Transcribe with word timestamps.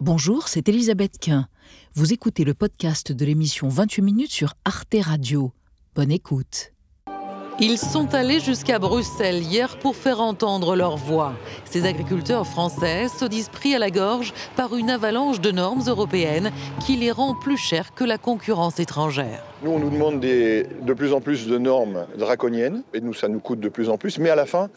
Bonjour, 0.00 0.46
c'est 0.46 0.68
Elisabeth 0.68 1.18
Quint. 1.20 1.48
Vous 1.94 2.12
écoutez 2.12 2.44
le 2.44 2.54
podcast 2.54 3.10
de 3.10 3.24
l'émission 3.24 3.68
28 3.68 4.02
minutes 4.02 4.30
sur 4.30 4.54
Arte 4.64 4.94
Radio. 5.02 5.50
Bonne 5.96 6.12
écoute. 6.12 6.72
Ils 7.60 7.78
sont 7.78 8.14
allés 8.14 8.38
jusqu'à 8.38 8.78
Bruxelles 8.78 9.42
hier 9.42 9.76
pour 9.80 9.96
faire 9.96 10.20
entendre 10.20 10.76
leur 10.76 10.96
voix. 10.96 11.32
Ces 11.64 11.84
agriculteurs 11.84 12.46
français 12.46 13.08
se 13.08 13.24
disent 13.24 13.48
pris 13.48 13.74
à 13.74 13.80
la 13.80 13.90
gorge 13.90 14.32
par 14.54 14.76
une 14.76 14.88
avalanche 14.88 15.40
de 15.40 15.50
normes 15.50 15.82
européennes 15.88 16.52
qui 16.86 16.94
les 16.94 17.10
rend 17.10 17.34
plus 17.34 17.56
chers 17.56 17.92
que 17.92 18.04
la 18.04 18.18
concurrence 18.18 18.78
étrangère. 18.78 19.42
Nous, 19.64 19.72
on 19.72 19.80
nous 19.80 19.90
demande 19.90 20.20
de 20.20 20.94
plus 20.94 21.12
en 21.12 21.20
plus 21.20 21.48
de 21.48 21.58
normes 21.58 22.06
draconiennes, 22.16 22.84
et 22.94 23.00
nous, 23.00 23.14
ça 23.14 23.26
nous 23.26 23.40
coûte 23.40 23.58
de 23.58 23.68
plus 23.68 23.88
en 23.88 23.98
plus, 23.98 24.20
mais 24.20 24.30
à 24.30 24.36
la 24.36 24.46
fin, 24.46 24.68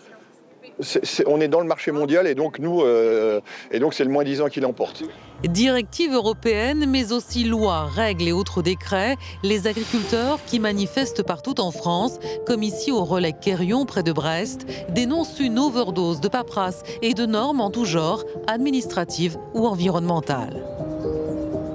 on 1.26 1.42
est 1.42 1.48
dans 1.48 1.60
le 1.60 1.68
marché 1.68 1.92
mondial 1.92 2.28
et 2.28 2.36
donc 2.36 2.60
nous, 2.60 2.82
euh, 2.82 3.42
et 3.72 3.80
donc 3.80 3.94
c'est 3.94 4.04
le 4.04 4.10
moins 4.10 4.24
disant 4.24 4.48
qui 4.48 4.60
l'emporte. 4.60 5.04
Directives 5.44 6.14
européennes, 6.14 6.86
mais 6.88 7.12
aussi 7.12 7.44
lois, 7.44 7.86
règles 7.86 8.28
et 8.28 8.32
autres 8.32 8.62
décrets, 8.62 9.18
les 9.44 9.68
agriculteurs 9.68 10.40
qui 10.46 10.60
manifestent 10.60 11.24
partout 11.24 11.60
en 11.60 11.72
France, 11.72 12.20
comme 12.46 12.64
ici 12.64 12.92
au 12.92 13.04
relais 13.04 13.34
Quérion 13.34 13.86
près 13.86 14.04
de 14.04 14.12
Brest, 14.12 14.66
dénoncent 14.90 15.40
une 15.40 15.58
overdose 15.58 16.22
de 16.22 16.28
paperasse 16.28 16.84
et 17.02 17.14
de 17.14 17.26
normes 17.26 17.62
en 17.62 17.72
tout 17.72 17.86
genre, 17.86 18.24
administratives 18.48 19.38
ou 19.54 19.66
environnementales. 19.66 20.64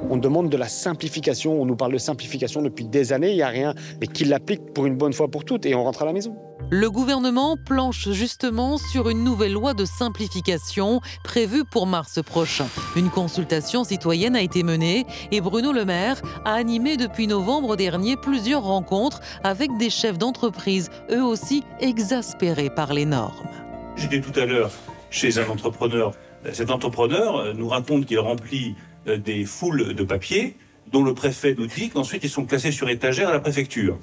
On 0.09 0.17
demande 0.17 0.49
de 0.49 0.57
la 0.57 0.69
simplification, 0.69 1.61
on 1.61 1.67
nous 1.67 1.75
parle 1.75 1.93
de 1.93 1.99
simplification 1.99 2.63
depuis 2.63 2.85
des 2.85 3.13
années, 3.13 3.31
il 3.31 3.37
n'y 3.37 3.43
a 3.43 3.49
rien, 3.49 3.75
mais 4.01 4.07
qui 4.07 4.25
l'applique 4.25 4.73
pour 4.73 4.87
une 4.87 4.97
bonne 4.97 5.13
fois 5.13 5.27
pour 5.27 5.45
toutes 5.45 5.67
et 5.67 5.75
on 5.75 5.83
rentre 5.83 6.03
à 6.03 6.07
la 6.07 6.13
maison. 6.13 6.37
Le 6.71 6.91
gouvernement 6.91 7.57
planche 7.57 8.11
justement 8.11 8.77
sur 8.77 9.09
une 9.09 9.23
nouvelle 9.23 9.53
loi 9.53 9.73
de 9.73 9.85
simplification 9.85 11.01
prévue 11.23 11.65
pour 11.65 11.87
mars 11.87 12.21
prochain. 12.25 12.67
Une 12.97 13.09
consultation 13.09 13.85
citoyenne 13.85 14.35
a 14.35 14.43
été 14.43 14.65
menée 14.65 15.07
et 15.31 15.41
Bruno 15.41 15.71
Le 15.71 15.85
Maire 15.85 16.21
a 16.45 16.55
animé 16.55 16.97
depuis 16.97 17.29
novembre 17.29 17.77
dernier 17.77 18.17
plusieurs 18.17 18.65
rencontres 18.65 19.21
avec 19.45 19.77
des 19.79 19.91
chefs 19.91 20.19
d'entreprise, 20.19 20.91
eux 21.13 21.23
aussi 21.23 21.63
exaspérés 21.79 22.71
par 22.71 22.95
les 22.95 23.05
normes. 23.05 23.49
J'étais 23.95 24.21
tout 24.21 24.37
à 24.39 24.45
l'heure 24.45 24.73
chez 25.11 25.39
un 25.39 25.49
entrepreneur. 25.49 26.15
Cet 26.53 26.73
entrepreneur 26.73 27.55
nous 27.55 27.69
raconte 27.69 28.07
qu'il 28.07 28.19
remplit 28.19 28.75
euh, 29.07 29.19
des 29.19 29.45
foules 29.45 29.95
de 29.95 30.03
papiers 30.03 30.57
dont 30.91 31.05
le 31.05 31.15
préfet 31.15 31.55
nous 31.57 31.69
dit 31.69 31.91
qu'ensuite 31.91 32.25
ils 32.25 32.31
sont 32.31 32.45
classés 32.45 32.73
sur 32.73 32.89
étagère 32.89 33.29
à 33.29 33.33
la 33.33 33.41
préfecture. 33.41 33.99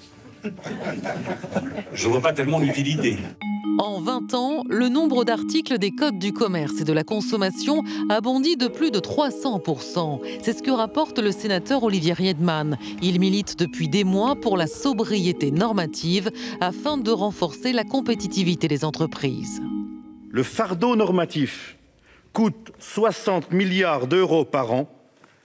Je 1.93 2.07
vois 2.07 2.21
pas 2.21 2.33
tellement 2.33 2.59
l'utilité. 2.59 3.17
En 3.79 3.99
20 3.99 4.33
ans, 4.35 4.63
le 4.69 4.87
nombre 4.87 5.23
d'articles 5.23 5.79
des 5.79 5.89
codes 5.91 6.19
du 6.19 6.31
commerce 6.31 6.79
et 6.81 6.83
de 6.83 6.93
la 6.93 7.03
consommation 7.03 7.81
a 8.09 8.21
bondi 8.21 8.55
de 8.55 8.67
plus 8.67 8.91
de 8.91 8.99
300%. 8.99 10.21
C'est 10.43 10.55
ce 10.55 10.61
que 10.61 10.69
rapporte 10.69 11.17
le 11.17 11.31
sénateur 11.31 11.83
Olivier 11.83 12.13
Riedman. 12.13 12.77
Il 13.01 13.19
milite 13.19 13.57
depuis 13.57 13.89
des 13.89 14.03
mois 14.03 14.35
pour 14.35 14.57
la 14.57 14.67
sobriété 14.67 15.49
normative 15.49 16.29
afin 16.61 16.97
de 16.97 17.09
renforcer 17.09 17.73
la 17.73 17.83
compétitivité 17.83 18.67
des 18.67 18.85
entreprises. 18.85 19.61
Le 20.29 20.43
fardeau 20.43 20.95
normatif 20.95 21.77
coûte 22.31 22.71
60 22.77 23.51
milliards 23.51 24.05
d'euros 24.05 24.45
par 24.45 24.71
an, 24.71 24.87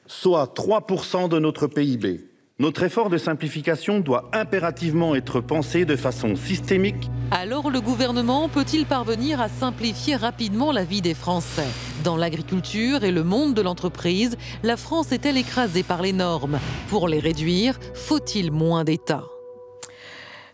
soit 0.06 0.54
3% 0.54 1.30
de 1.30 1.38
notre 1.38 1.66
PIB. 1.66 2.27
Notre 2.60 2.82
effort 2.82 3.08
de 3.08 3.18
simplification 3.18 4.00
doit 4.00 4.28
impérativement 4.32 5.14
être 5.14 5.40
pensé 5.40 5.84
de 5.84 5.94
façon 5.94 6.34
systémique. 6.34 7.08
Alors 7.30 7.70
le 7.70 7.80
gouvernement 7.80 8.48
peut-il 8.48 8.84
parvenir 8.84 9.40
à 9.40 9.48
simplifier 9.48 10.16
rapidement 10.16 10.72
la 10.72 10.82
vie 10.82 11.00
des 11.00 11.14
Français? 11.14 11.68
Dans 12.02 12.16
l'agriculture 12.16 13.04
et 13.04 13.12
le 13.12 13.22
monde 13.22 13.54
de 13.54 13.62
l'entreprise, 13.62 14.36
la 14.64 14.76
France 14.76 15.12
est-elle 15.12 15.36
écrasée 15.36 15.84
par 15.84 16.02
les 16.02 16.12
normes? 16.12 16.58
Pour 16.88 17.06
les 17.06 17.20
réduire, 17.20 17.78
faut-il 17.94 18.50
moins 18.50 18.82
d'État 18.82 19.22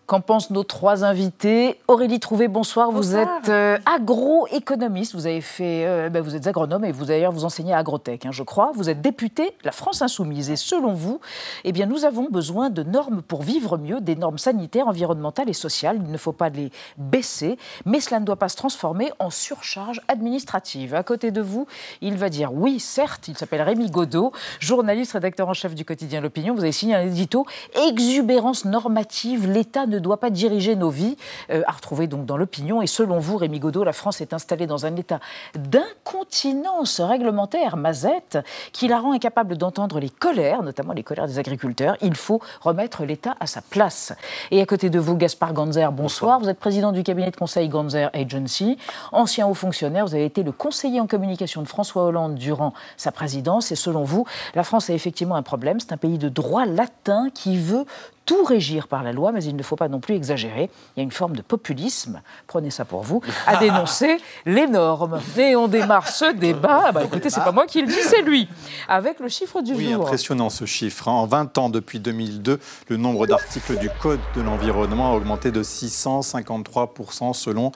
Qu'en 0.07 0.21
pensent 0.21 0.51
nos 0.51 0.65
trois 0.65 1.03
invités 1.03 1.81
Aurélie 1.89 2.21
Trouvé, 2.21 2.47
bonsoir. 2.47 2.91
Vous 2.91 3.17
êtes 3.17 3.49
euh, 3.49 3.79
agroéconomiste. 3.87 5.15
Vous 5.15 5.27
avez 5.27 5.41
fait, 5.41 5.87
euh, 5.87 6.11
ben, 6.11 6.23
vous 6.23 6.37
êtes 6.37 6.47
agronome 6.47 6.85
et 6.85 6.93
vous 6.93 7.07
d'ailleurs 7.07 7.33
vous 7.33 7.47
enseignez 7.47 7.73
à 7.73 7.79
Agrotech, 7.79 8.27
hein, 8.27 8.31
je 8.31 8.43
crois. 8.43 8.73
Vous 8.75 8.91
êtes 8.91 9.01
députée 9.01 9.57
la 9.65 9.73
France 9.73 10.03
Insoumise. 10.03 10.51
Et 10.51 10.57
selon 10.57 10.93
vous, 10.93 11.21
eh 11.65 11.73
bien, 11.73 11.87
nous 11.87 12.05
avons 12.05 12.29
besoin 12.29 12.69
de 12.69 12.83
normes 12.83 13.23
pour 13.23 13.43
vivre 13.43 13.79
mieux, 13.79 14.03
des 14.03 14.15
normes 14.15 14.37
sanitaires, 14.37 14.89
environnementales 14.89 15.49
et 15.49 15.55
sociales. 15.55 15.99
Il 16.05 16.13
ne 16.13 16.19
faut 16.19 16.33
pas 16.33 16.51
les 16.51 16.71
baisser, 16.99 17.57
mais 17.87 18.01
cela 18.01 18.21
ne 18.21 18.27
doit 18.27 18.37
pas 18.37 18.51
se 18.51 18.57
transformer 18.57 19.11
en 19.19 19.31
surcharge 19.31 20.03
administrative. 20.09 20.95
À 20.95 21.03
côté 21.03 21.31
de 21.31 21.41
vous, 21.41 21.67
il 22.03 22.19
va 22.19 22.29
dire 22.29 22.53
oui, 22.53 22.79
certes. 22.79 23.29
Il 23.29 23.39
s'appelle 23.39 23.63
Rémi 23.63 23.91
Godot, 23.91 24.33
journaliste, 24.61 25.13
rédacteur 25.13 25.49
en 25.49 25.55
chef 25.55 25.75
du 25.75 25.87
quotidien 25.87 26.21
L'Opinion. 26.21 26.55
Vous 26.55 26.63
avez 26.63 26.73
signé 26.73 26.95
un 26.95 27.07
édito 27.07 27.47
exubérance 27.89 28.67
normative. 28.67 29.51
L'État 29.51 29.87
ne 29.87 29.94
doit 29.99 30.19
pas 30.19 30.31
diriger 30.31 30.77
nos 30.77 30.91
vies, 30.91 31.17
euh, 31.51 31.63
à 31.67 31.73
retrouver 31.73 32.07
donc 32.07 32.27
dans 32.27 32.37
l'opinion. 32.37 32.83
Et 32.83 32.87
selon 32.87 33.19
vous, 33.19 33.37
Rémi 33.37 33.59
Godot, 33.59 33.85
la 33.85 33.93
France 33.93 34.21
est 34.21 34.33
installée 34.33 34.67
dans 34.67 34.87
un 34.87 34.97
état 34.97 35.21
d'incontinence 35.55 37.01
réglementaire, 37.01 37.77
mazette, 37.77 38.39
qui 38.73 38.89
la 38.89 38.99
rend 38.99 39.13
incapable 39.13 39.57
d'entendre 39.57 40.01
les 40.01 40.11
colères, 40.11 40.63
notamment 40.63 40.93
les 40.93 41.03
colères 41.03 41.27
des 41.27 41.39
agriculteurs. 41.39 41.97
Il 42.01 42.15
faut 42.15 42.41
remettre 42.61 43.05
l'État 43.05 43.35
à 43.41 43.47
sa 43.47 43.63
place. 43.63 44.13
Et 44.51 44.61
à 44.61 44.67
côté 44.67 44.91
de 44.91 44.99
vous, 44.99 45.17
Gaspard 45.17 45.53
Ganzer, 45.53 45.91
bonsoir. 45.93 46.41
Vous 46.41 46.49
êtes 46.49 46.59
président 46.59 46.93
du 46.93 47.03
cabinet 47.03 47.31
de 47.31 47.37
conseil 47.37 47.69
Ganzer 47.69 48.11
Agency, 48.13 48.79
ancien 49.13 49.47
haut 49.47 49.55
fonctionnaire. 49.55 50.07
Vous 50.07 50.15
avez 50.15 50.25
été 50.25 50.43
le 50.43 50.53
conseiller 50.53 51.01
en 51.01 51.07
communication 51.07 51.63
de 51.63 51.69
François 51.69 52.05
Hollande 52.05 52.35
durant 52.35 52.73
sa 52.97 53.13
présidence. 53.13 53.73
Et 53.73 53.77
selon 53.77 54.05
vous, 54.05 54.25
la 54.55 54.65
France 54.65 54.91
a 54.91 54.95
effectivement 54.95 55.37
un 55.37 55.43
problème. 55.43 55.81
C'est 55.81 55.93
un 55.93 55.97
pays 55.97 56.19
de 56.19 56.29
droit 56.29 56.67
latin 56.67 57.29
qui 57.33 57.59
veut 57.59 57.85
tout 58.25 58.45
régir 58.45 58.89
par 58.89 59.03
la 59.03 59.13
loi, 59.13 59.33
mais 59.33 59.45
il 59.45 59.57
ne 59.57 59.63
faut 59.63 59.77
pas 59.77 59.89
non 59.89 60.01
plus 60.01 60.15
exagérer. 60.15 60.71
Il 60.97 60.99
y 60.99 61.01
a 61.01 61.03
une 61.03 61.13
forme 61.13 61.37
de 61.37 61.43
populisme, 61.43 62.23
prenez 62.47 62.71
ça 62.71 62.85
pour 62.85 63.03
vous, 63.03 63.21
à 63.47 63.57
dénoncer 63.61 64.17
les 64.47 64.67
normes. 64.67 65.21
Et 65.37 65.57
on 65.57 65.69
démarre 65.69 66.09
ce 66.09 66.33
débat, 66.33 66.93
bah, 66.93 67.05
écoutez, 67.05 67.31
c'est 67.31 67.45
pas 67.45 67.53
moi 67.53 67.67
qui 67.67 67.83
le 67.83 67.89
dis, 67.89 68.03
c'est 68.03 68.23
lui, 68.23 68.49
avec 68.89 69.21
le 69.21 69.29
chiffre 69.29 69.61
du 69.61 69.75
oui, 69.75 69.91
jour. 69.93 70.01
Oui, 70.01 70.07
impressionnant 70.07 70.51
ce 70.51 70.65
chiffre. 70.65 71.09
Hein. 71.09 71.13
En 71.13 71.27
20 71.27 71.59
ans, 71.59 71.69
depuis 71.69 72.01
2002, 72.01 72.59
le 72.89 72.97
nombre 72.97 73.27
d'articles 73.27 73.79
du 73.79 73.91
Code 74.01 74.21
de 74.37 74.43
l'environnement 74.43 75.13
a 75.13 75.17
augmenté 75.17 75.51
de 75.51 75.63
653% 75.63 77.33
selon 77.35 77.73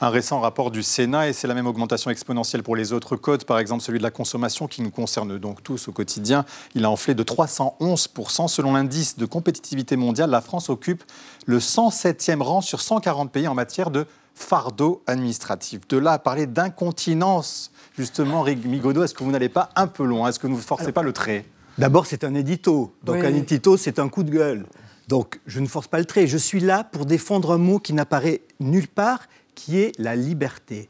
un 0.00 0.08
récent 0.08 0.40
rapport 0.40 0.70
du 0.70 0.82
Sénat 0.82 1.28
et 1.28 1.32
c'est 1.32 1.46
la 1.46 1.54
même 1.54 1.66
augmentation 1.66 2.10
exponentielle 2.10 2.62
pour 2.62 2.74
les 2.74 2.92
autres 2.92 3.16
codes, 3.16 3.44
par 3.44 3.58
exemple 3.58 3.82
celui 3.82 3.98
de 3.98 4.02
la 4.02 4.10
consommation 4.10 4.66
qui 4.66 4.82
nous 4.82 4.90
concerne 4.90 5.38
donc 5.38 5.62
tous 5.62 5.88
au 5.88 5.92
quotidien. 5.92 6.44
Il 6.74 6.84
a 6.84 6.90
enflé 6.90 7.14
de 7.14 7.22
311%. 7.22 8.48
Selon 8.48 8.72
l'indice 8.72 9.18
de 9.18 9.26
compétitivité 9.26 9.96
mondiale, 9.96 10.30
la 10.30 10.40
France 10.40 10.70
occupe 10.70 11.04
le 11.46 11.58
107e 11.58 12.40
rang 12.40 12.60
sur 12.60 12.80
140 12.80 13.30
pays 13.30 13.46
en 13.46 13.54
matière 13.54 13.90
de 13.90 14.06
fardeau 14.34 15.02
administratif. 15.06 15.86
De 15.88 15.98
là 15.98 16.12
à 16.12 16.18
parler 16.18 16.46
d'incontinence, 16.46 17.70
justement, 17.96 18.40
Rémi 18.42 18.78
Godot, 18.78 19.02
est-ce 19.02 19.14
que 19.14 19.22
vous 19.22 19.30
n'allez 19.30 19.50
pas 19.50 19.68
un 19.76 19.86
peu 19.86 20.04
loin? 20.04 20.28
Est-ce 20.28 20.38
que 20.38 20.46
vous 20.46 20.56
ne 20.56 20.60
forcez 20.60 20.92
pas 20.92 21.02
le 21.02 21.12
trait? 21.12 21.44
D'abord, 21.76 22.06
c'est 22.06 22.24
un 22.24 22.34
édito. 22.34 22.94
Donc 23.04 23.22
un 23.22 23.34
édito, 23.34 23.76
c'est 23.76 23.98
un 23.98 24.08
coup 24.08 24.22
de 24.22 24.30
gueule. 24.30 24.66
Donc 25.08 25.40
je 25.46 25.60
ne 25.60 25.66
force 25.66 25.88
pas 25.88 25.98
le 25.98 26.04
trait. 26.04 26.26
Je 26.26 26.38
suis 26.38 26.60
là 26.60 26.84
pour 26.84 27.04
défendre 27.04 27.52
un 27.52 27.58
mot 27.58 27.80
qui 27.80 27.92
n'apparaît 27.92 28.42
nulle 28.60 28.88
part 28.88 29.20
qui 29.60 29.78
est 29.78 29.92
la 29.98 30.16
liberté. 30.16 30.88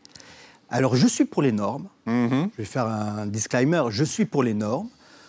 Alors 0.68 0.94
je 0.94 1.08
suis 1.08 1.24
pour 1.24 1.42
les 1.42 1.50
normes, 1.50 1.88
mhm. 2.06 2.50
je 2.52 2.56
vais 2.58 2.64
faire 2.64 2.86
un 2.86 3.26
disclaimer, 3.26 3.82
je 3.90 4.04
suis 4.04 4.26
pour 4.26 4.44
les 4.44 4.54
normes, 4.54 4.88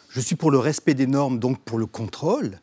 je 0.10 0.20
suis 0.20 0.36
pour 0.36 0.52
le 0.52 0.60
respect 0.60 0.94
des 0.94 1.08
normes, 1.08 1.40
donc 1.40 1.58
pour 1.60 1.80
le 1.80 1.88
contrôle. 1.88 2.60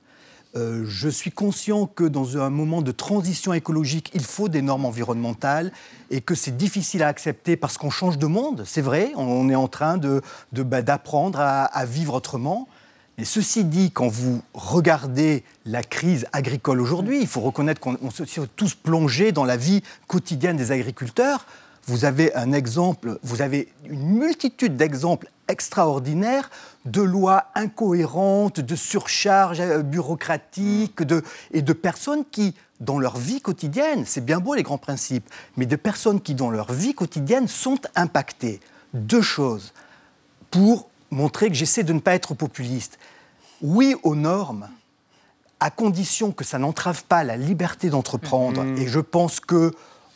Euh, 0.54 0.84
je 0.86 1.08
suis 1.08 1.32
conscient 1.32 1.86
que 1.86 2.04
dans 2.04 2.38
un 2.38 2.48
moment 2.48 2.80
de 2.80 2.92
transition 2.92 3.52
écologique, 3.52 4.10
il 4.14 4.22
faut 4.22 4.48
des 4.48 4.62
normes 4.62 4.84
environnementales 4.84 5.72
et 6.10 6.20
que 6.20 6.36
c'est 6.36 6.56
difficile 6.56 7.02
à 7.02 7.08
accepter 7.08 7.56
parce 7.56 7.76
qu'on 7.76 7.90
change 7.90 8.16
de 8.16 8.26
monde, 8.26 8.62
c'est 8.64 8.80
vrai, 8.80 9.10
on 9.16 9.50
est 9.50 9.56
en 9.56 9.68
train 9.68 9.98
d'apprendre 9.98 10.22
de, 10.52 10.62
bah, 10.62 10.82
d'apprendre 10.82 11.40
à, 11.40 11.64
à, 11.64 11.84
vivre 11.84 12.14
autrement. 12.14 12.68
Mais 13.18 13.24
ceci 13.24 13.64
dit, 13.64 13.90
quand 13.90 14.06
vous 14.06 14.42
regardez 14.54 15.42
la 15.66 15.82
crise 15.82 16.26
agricole 16.32 16.80
aujourd'hui, 16.80 17.20
il 17.20 17.26
faut 17.26 17.40
reconnaître 17.40 17.80
qu'on 17.80 18.10
se 18.10 18.40
tous 18.54 18.76
plongés 18.76 19.32
dans 19.32 19.44
la 19.44 19.56
vie 19.56 19.82
quotidienne 20.06 20.56
des 20.56 20.70
agriculteurs. 20.70 21.44
Vous 21.88 22.04
avez 22.04 22.32
un 22.36 22.52
exemple, 22.52 23.18
vous 23.24 23.42
avez 23.42 23.72
une 23.86 24.18
multitude 24.18 24.76
d'exemples 24.76 25.30
extraordinaires 25.48 26.48
de 26.84 27.02
lois 27.02 27.46
incohérentes, 27.56 28.60
de 28.60 28.76
surcharges 28.76 29.60
euh, 29.60 29.82
bureaucratiques 29.82 31.00
et 31.50 31.62
de 31.62 31.72
personnes 31.72 32.24
qui, 32.30 32.54
dans 32.78 33.00
leur 33.00 33.16
vie 33.16 33.40
quotidienne, 33.40 34.04
c'est 34.06 34.24
bien 34.24 34.38
beau 34.38 34.54
les 34.54 34.62
grands 34.62 34.78
principes, 34.78 35.28
mais 35.56 35.66
de 35.66 35.76
personnes 35.76 36.20
qui, 36.20 36.34
dans 36.34 36.50
leur 36.50 36.72
vie 36.72 36.94
quotidienne, 36.94 37.48
sont 37.48 37.80
impactées. 37.96 38.60
Deux 38.94 39.22
choses. 39.22 39.72
Pour 40.50 40.88
montrer 41.10 41.48
que 41.48 41.54
j'essaie 41.54 41.84
de 41.84 41.92
ne 41.92 42.00
pas 42.00 42.14
être 42.14 42.34
populiste. 42.34 42.98
Oui 43.62 43.96
aux 44.02 44.14
normes, 44.14 44.68
à 45.60 45.70
condition 45.70 46.32
que 46.32 46.44
ça 46.44 46.58
n'entrave 46.58 47.04
pas 47.04 47.24
la 47.24 47.36
liberté 47.36 47.90
d'entreprendre. 47.90 48.62
Mm-hmm. 48.62 48.80
Et 48.80 48.86
je 48.88 49.00
pense 49.00 49.40
que 49.40 49.72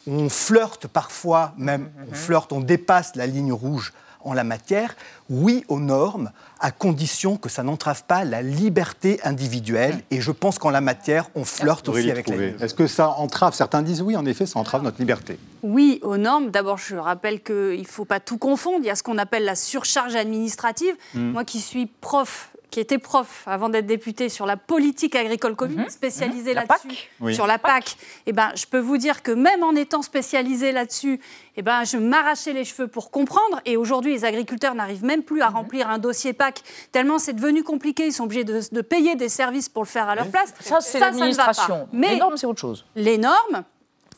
on 0.06 0.28
flirte 0.28 0.88
parfois, 0.88 1.54
même 1.56 1.90
on 2.10 2.14
flirte, 2.14 2.52
on 2.52 2.60
dépasse 2.60 3.14
la 3.14 3.26
ligne 3.26 3.52
rouge 3.52 3.92
en 4.24 4.32
la 4.32 4.44
matière. 4.44 4.96
Oui 5.30 5.64
aux 5.69 5.80
normes, 5.80 6.30
à 6.60 6.70
condition 6.70 7.36
que 7.36 7.48
ça 7.48 7.62
n'entrave 7.62 8.04
pas 8.04 8.24
la 8.24 8.42
liberté 8.42 9.20
individuelle. 9.24 10.02
Et 10.10 10.20
je 10.20 10.30
pense 10.30 10.58
qu'en 10.58 10.70
la 10.70 10.80
matière, 10.80 11.28
on 11.34 11.44
flirte 11.44 11.88
aussi 11.88 12.10
avec 12.10 12.28
la 12.28 12.36
Est-ce 12.36 12.74
que 12.74 12.86
ça 12.86 13.10
entrave? 13.10 13.54
Certains 13.54 13.82
disent 13.82 14.02
oui, 14.02 14.16
en 14.16 14.26
effet, 14.26 14.46
ça 14.46 14.58
entrave 14.58 14.82
notre 14.82 14.98
liberté. 14.98 15.38
Oui 15.62 16.00
aux 16.02 16.16
normes. 16.16 16.50
D'abord, 16.50 16.78
je 16.78 16.96
rappelle 16.96 17.42
qu'il 17.42 17.80
ne 17.80 17.84
faut 17.84 18.04
pas 18.04 18.20
tout 18.20 18.38
confondre. 18.38 18.78
Il 18.80 18.86
y 18.86 18.90
a 18.90 18.96
ce 18.96 19.02
qu'on 19.02 19.19
appelle 19.19 19.44
la 19.44 19.56
surcharge 19.56 20.14
administrative. 20.14 20.94
Hmm. 21.14 21.30
Moi 21.30 21.44
qui 21.44 21.60
suis 21.60 21.86
prof 21.86 22.51
qui 22.72 22.80
était 22.80 22.98
prof 22.98 23.44
avant 23.46 23.69
d'être 23.69 23.86
député 23.86 24.30
sur 24.30 24.46
la 24.46 24.56
politique 24.56 25.14
agricole 25.14 25.54
commune, 25.54 25.82
mhm. 25.82 25.90
spécialisé 25.90 26.54
mhm. 26.54 26.56
là-dessus, 26.56 27.34
sur 27.34 27.46
la 27.46 27.58
PAC, 27.58 27.96
eh 28.26 28.32
ben, 28.32 28.50
je 28.56 28.64
peux 28.66 28.78
vous 28.78 28.96
dire 28.96 29.22
que 29.22 29.30
même 29.30 29.62
en 29.62 29.76
étant 29.76 30.00
spécialisé 30.00 30.72
là-dessus, 30.72 31.20
eh 31.56 31.62
ben, 31.62 31.84
je 31.84 31.98
m'arrachais 31.98 32.54
les 32.54 32.64
cheveux 32.64 32.88
pour 32.88 33.10
comprendre. 33.10 33.60
Et 33.66 33.76
aujourd'hui, 33.76 34.14
les 34.14 34.24
agriculteurs 34.24 34.74
n'arrivent 34.74 35.04
même 35.04 35.22
plus 35.22 35.42
à 35.42 35.50
mhm. 35.50 35.56
remplir 35.56 35.90
un 35.90 35.98
dossier 35.98 36.32
PAC, 36.32 36.62
tellement 36.90 37.19
c'est 37.19 37.34
devenu 37.34 37.62
compliqué. 37.62 38.06
Ils 38.06 38.12
sont 38.12 38.24
obligés 38.24 38.44
de, 38.44 38.80
payer 38.80 39.14
des 39.16 39.28
services 39.28 39.68
pour 39.68 39.82
le 39.82 39.88
faire 39.88 40.08
à 40.08 40.14
leur 40.14 40.28
place. 40.28 40.54
Ça, 40.60 40.80
c'est 40.80 40.98
l'administration. 40.98 41.88
Mais 41.92 42.14
les 42.14 42.16
normes, 42.16 42.36
c'est 42.38 42.46
autre 42.46 42.60
chose. 42.60 42.86
Les 42.96 43.18
normes, 43.18 43.64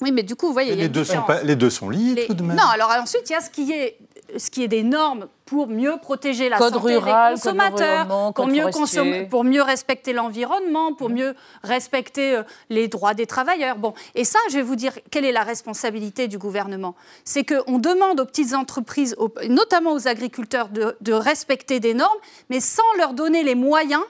oui, 0.00 0.12
mais 0.12 0.22
du 0.22 0.36
coup, 0.36 0.46
vous 0.46 0.52
voyez, 0.52 0.76
les, 0.76 0.88
deux 0.88 1.04
sont 1.04 1.24
les 1.42 1.56
deux 1.56 1.70
sont 1.70 1.90
liés 1.90 2.26
tout 2.26 2.34
de 2.34 2.42
même. 2.42 2.56
Non, 2.56 2.66
alors 2.72 2.90
ensuite, 3.00 3.28
il 3.28 3.32
y 3.32 3.36
a 3.36 3.40
ce 3.40 3.50
qui 3.50 3.72
est 3.72 3.98
ce 4.36 4.50
qui 4.50 4.62
est 4.62 4.68
des 4.68 4.82
normes 4.82 5.28
pour 5.44 5.68
mieux 5.68 5.96
protéger 6.00 6.48
la 6.48 6.58
santé 6.58 6.94
des 6.94 7.00
consommateurs, 7.00 8.32
pour, 8.34 8.46
mieux 8.46 8.66
consommer, 8.70 9.26
pour 9.26 9.44
mieux 9.44 9.62
respecter 9.62 10.12
l'environnement, 10.12 10.94
pour 10.94 11.10
mieux 11.10 11.34
respecter 11.62 12.36
euh, 12.36 12.42
les 12.70 12.88
droits 12.88 13.14
des 13.14 13.26
travailleurs. 13.26 13.76
Bon, 13.76 13.94
et 14.14 14.24
ça, 14.24 14.38
je 14.50 14.56
vais 14.56 14.62
vous 14.62 14.76
dire 14.76 14.92
quelle 15.10 15.24
est 15.24 15.32
la 15.32 15.42
responsabilité 15.42 16.28
du 16.28 16.38
gouvernement. 16.38 16.94
C'est 17.24 17.44
qu'on 17.44 17.78
demande 17.78 18.20
aux 18.20 18.24
petites 18.26 18.54
entreprises, 18.54 19.16
notamment 19.48 19.92
aux 19.92 20.08
agriculteurs, 20.08 20.68
de, 20.68 20.96
de 21.00 21.12
respecter 21.12 21.80
des 21.80 21.94
normes, 21.94 22.18
mais 22.50 22.60
sans 22.60 22.82
leur 22.98 23.12
donner 23.12 23.42
les 23.42 23.54
moyens 23.54 24.02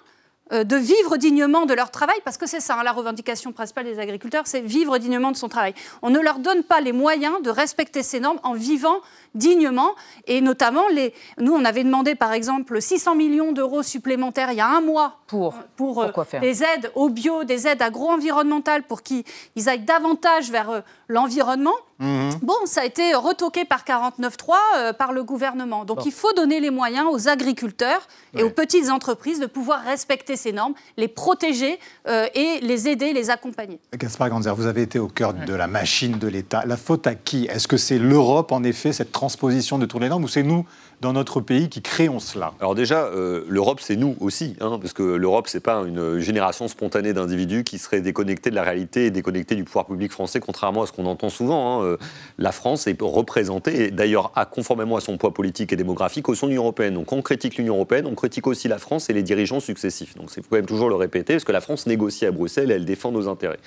euh, 0.52 0.62
de 0.62 0.76
vivre 0.76 1.16
dignement 1.16 1.64
de 1.64 1.72
leur 1.72 1.90
travail, 1.90 2.16
parce 2.22 2.36
que 2.36 2.46
c'est 2.46 2.60
ça, 2.60 2.78
hein, 2.78 2.82
la 2.82 2.92
revendication 2.92 3.50
principale 3.52 3.86
des 3.86 3.98
agriculteurs, 3.98 4.46
c'est 4.46 4.60
vivre 4.60 4.98
dignement 4.98 5.32
de 5.32 5.38
son 5.38 5.48
travail. 5.48 5.72
On 6.02 6.10
ne 6.10 6.20
leur 6.20 6.38
donne 6.38 6.62
pas 6.62 6.82
les 6.82 6.92
moyens 6.92 7.40
de 7.40 7.48
respecter 7.48 8.02
ces 8.02 8.20
normes 8.20 8.38
en 8.42 8.52
vivant 8.52 9.00
dignement, 9.34 9.94
et 10.26 10.40
notamment, 10.40 10.88
les... 10.88 11.14
nous, 11.38 11.52
on 11.52 11.64
avait 11.64 11.84
demandé, 11.84 12.14
par 12.14 12.32
exemple, 12.32 12.80
600 12.80 13.14
millions 13.14 13.52
d'euros 13.52 13.82
supplémentaires 13.82 14.52
il 14.52 14.58
y 14.58 14.60
a 14.60 14.68
un 14.68 14.80
mois 14.80 15.18
pour, 15.26 15.54
pour, 15.76 16.02
euh, 16.02 16.10
des 16.40 16.62
aides 16.62 16.90
au 16.94 17.08
bio, 17.08 17.44
des 17.44 17.66
aides 17.66 17.82
agro-environnementales, 17.82 18.82
pour 18.82 19.02
qu'ils 19.02 19.24
aillent 19.66 19.80
davantage 19.80 20.50
vers 20.50 20.70
euh, 20.70 20.80
l'environnement. 21.08 21.74
Mhm. 21.98 22.30
Bon, 22.42 22.54
ça 22.64 22.80
a 22.80 22.84
été 22.84 23.14
retoqué 23.14 23.64
par 23.64 23.84
49.3 23.84 24.94
par 24.94 25.12
le 25.12 25.22
gouvernement. 25.22 25.84
Donc 25.84 26.04
il 26.06 26.12
faut 26.12 26.32
donner 26.32 26.58
les 26.58 26.70
moyens 26.70 27.06
aux 27.10 27.28
agriculteurs 27.28 28.08
et 28.36 28.42
aux 28.42 28.50
petites 28.50 28.90
entreprises 28.90 29.38
de 29.38 29.46
pouvoir 29.46 29.82
respecter 29.82 30.36
ces 30.36 30.52
normes, 30.52 30.74
les 30.96 31.08
protéger 31.08 31.78
euh, 32.08 32.26
et 32.34 32.60
les 32.60 32.88
aider, 32.88 33.12
les 33.12 33.30
accompagner. 33.30 33.80
Gaspard 33.96 34.30
Ganzer, 34.30 34.54
vous 34.54 34.66
avez 34.66 34.82
été 34.82 34.98
au 34.98 35.08
cœur 35.08 35.34
de 35.34 35.54
la 35.54 35.66
machine 35.66 36.18
de 36.18 36.28
l'État. 36.28 36.64
La 36.66 36.76
faute 36.76 37.06
à 37.06 37.14
qui? 37.14 37.46
Est-ce 37.46 37.68
que 37.68 37.76
c'est 37.76 37.98
l'Europe, 37.98 38.52
en 38.52 38.62
effet, 38.64 38.92
cette 38.92 39.12
transposition 39.24 39.78
de 39.78 39.86
toutes 39.86 40.02
les 40.02 40.10
normes, 40.10 40.24
ou 40.24 40.28
c'est 40.28 40.42
nous 40.42 40.66
dans 41.00 41.14
notre 41.14 41.40
pays 41.40 41.70
qui 41.70 41.80
créons 41.80 42.20
cela? 42.20 42.52
Alors 42.60 42.74
déjà, 42.74 43.04
euh, 43.04 43.44
l'Europe, 43.48 43.80
c'est 43.80 43.96
nous 43.96 44.16
aussi, 44.20 44.54
hein, 44.60 44.78
parce 44.78 44.92
que 44.92 45.02
l'Europe, 45.02 45.46
c'est 45.48 45.60
pas 45.60 45.82
une 45.86 46.18
génération 46.18 46.68
spontanée 46.68 47.14
d'individus 47.14 47.64
qui 47.64 47.78
seraient 47.78 48.02
déconnectés 48.02 48.50
de 48.50 48.54
la 48.54 48.62
réalité 48.62 49.06
et 49.06 49.10
déconnectés 49.10 49.54
du 49.54 49.64
pouvoir 49.64 49.86
public 49.86 50.12
français, 50.12 50.40
contrairement 50.40 50.82
à 50.82 50.86
ce 50.86 50.92
qu'on 50.92 51.06
entend 51.06 51.30
souvent. 51.30 51.80
Hein. 51.80 51.84
Euh, 51.84 51.96
la 52.36 52.52
France 52.52 52.86
est 52.86 53.00
représentée, 53.00 53.86
et 53.86 53.90
d'ailleurs, 53.90 54.32
conformément 54.50 54.96
à 54.96 55.00
son 55.00 55.16
poids 55.16 55.32
politique 55.32 55.72
et 55.72 55.76
démographique, 55.76 56.28
au 56.28 56.34
sein 56.34 56.46
de 56.46 56.50
l'Union 56.50 56.64
européenne. 56.64 56.92
Donc 56.92 57.10
on 57.10 57.22
critique 57.22 57.56
l'Union 57.56 57.76
européenne, 57.76 58.06
on 58.06 58.14
critique 58.14 58.46
aussi 58.46 58.68
la 58.68 58.78
France 58.78 59.08
et 59.08 59.14
les 59.14 59.22
dirigeants 59.22 59.60
successifs. 59.60 60.16
Donc 60.16 60.30
c'est 60.30 60.42
faut 60.42 60.50
quand 60.50 60.56
même 60.56 60.66
toujours 60.66 60.90
le 60.90 60.96
répéter, 60.96 61.32
parce 61.32 61.44
que 61.44 61.52
la 61.52 61.62
France 61.62 61.86
négocie 61.86 62.26
à 62.26 62.30
Bruxelles 62.30 62.70
et 62.70 62.74
elle 62.74 62.84
défend 62.84 63.10
nos 63.10 63.26
intérêts. 63.26 63.60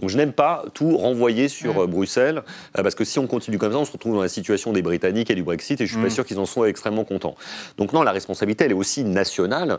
Donc 0.00 0.08
je 0.08 0.16
n'aime 0.16 0.32
pas 0.32 0.64
tout 0.72 0.96
renvoyer 0.96 1.48
sur 1.48 1.82
euh, 1.82 1.86
Bruxelles, 1.86 2.42
parce 2.72 2.94
que 2.94 3.04
si 3.04 3.18
on 3.18 3.26
continue 3.26 3.58
comme 3.58 3.72
ça, 3.72 3.78
on 3.78 3.84
se 3.84 3.92
retrouve 3.92 4.14
dans 4.14 4.22
la 4.22 4.28
situation 4.28 4.72
des 4.72 4.80
Britanniques 4.80 5.01
et 5.04 5.34
du 5.34 5.42
Brexit, 5.42 5.80
et 5.80 5.86
je 5.86 5.92
suis 5.92 6.00
pas 6.00 6.08
mm. 6.08 6.10
sûr 6.10 6.24
qu'ils 6.24 6.38
en 6.38 6.46
soient 6.46 6.68
extrêmement 6.68 7.04
contents. 7.04 7.34
Donc 7.78 7.92
non, 7.92 8.02
la 8.02 8.12
responsabilité, 8.12 8.64
elle 8.64 8.72
est 8.72 8.74
aussi 8.74 9.04
nationale. 9.04 9.78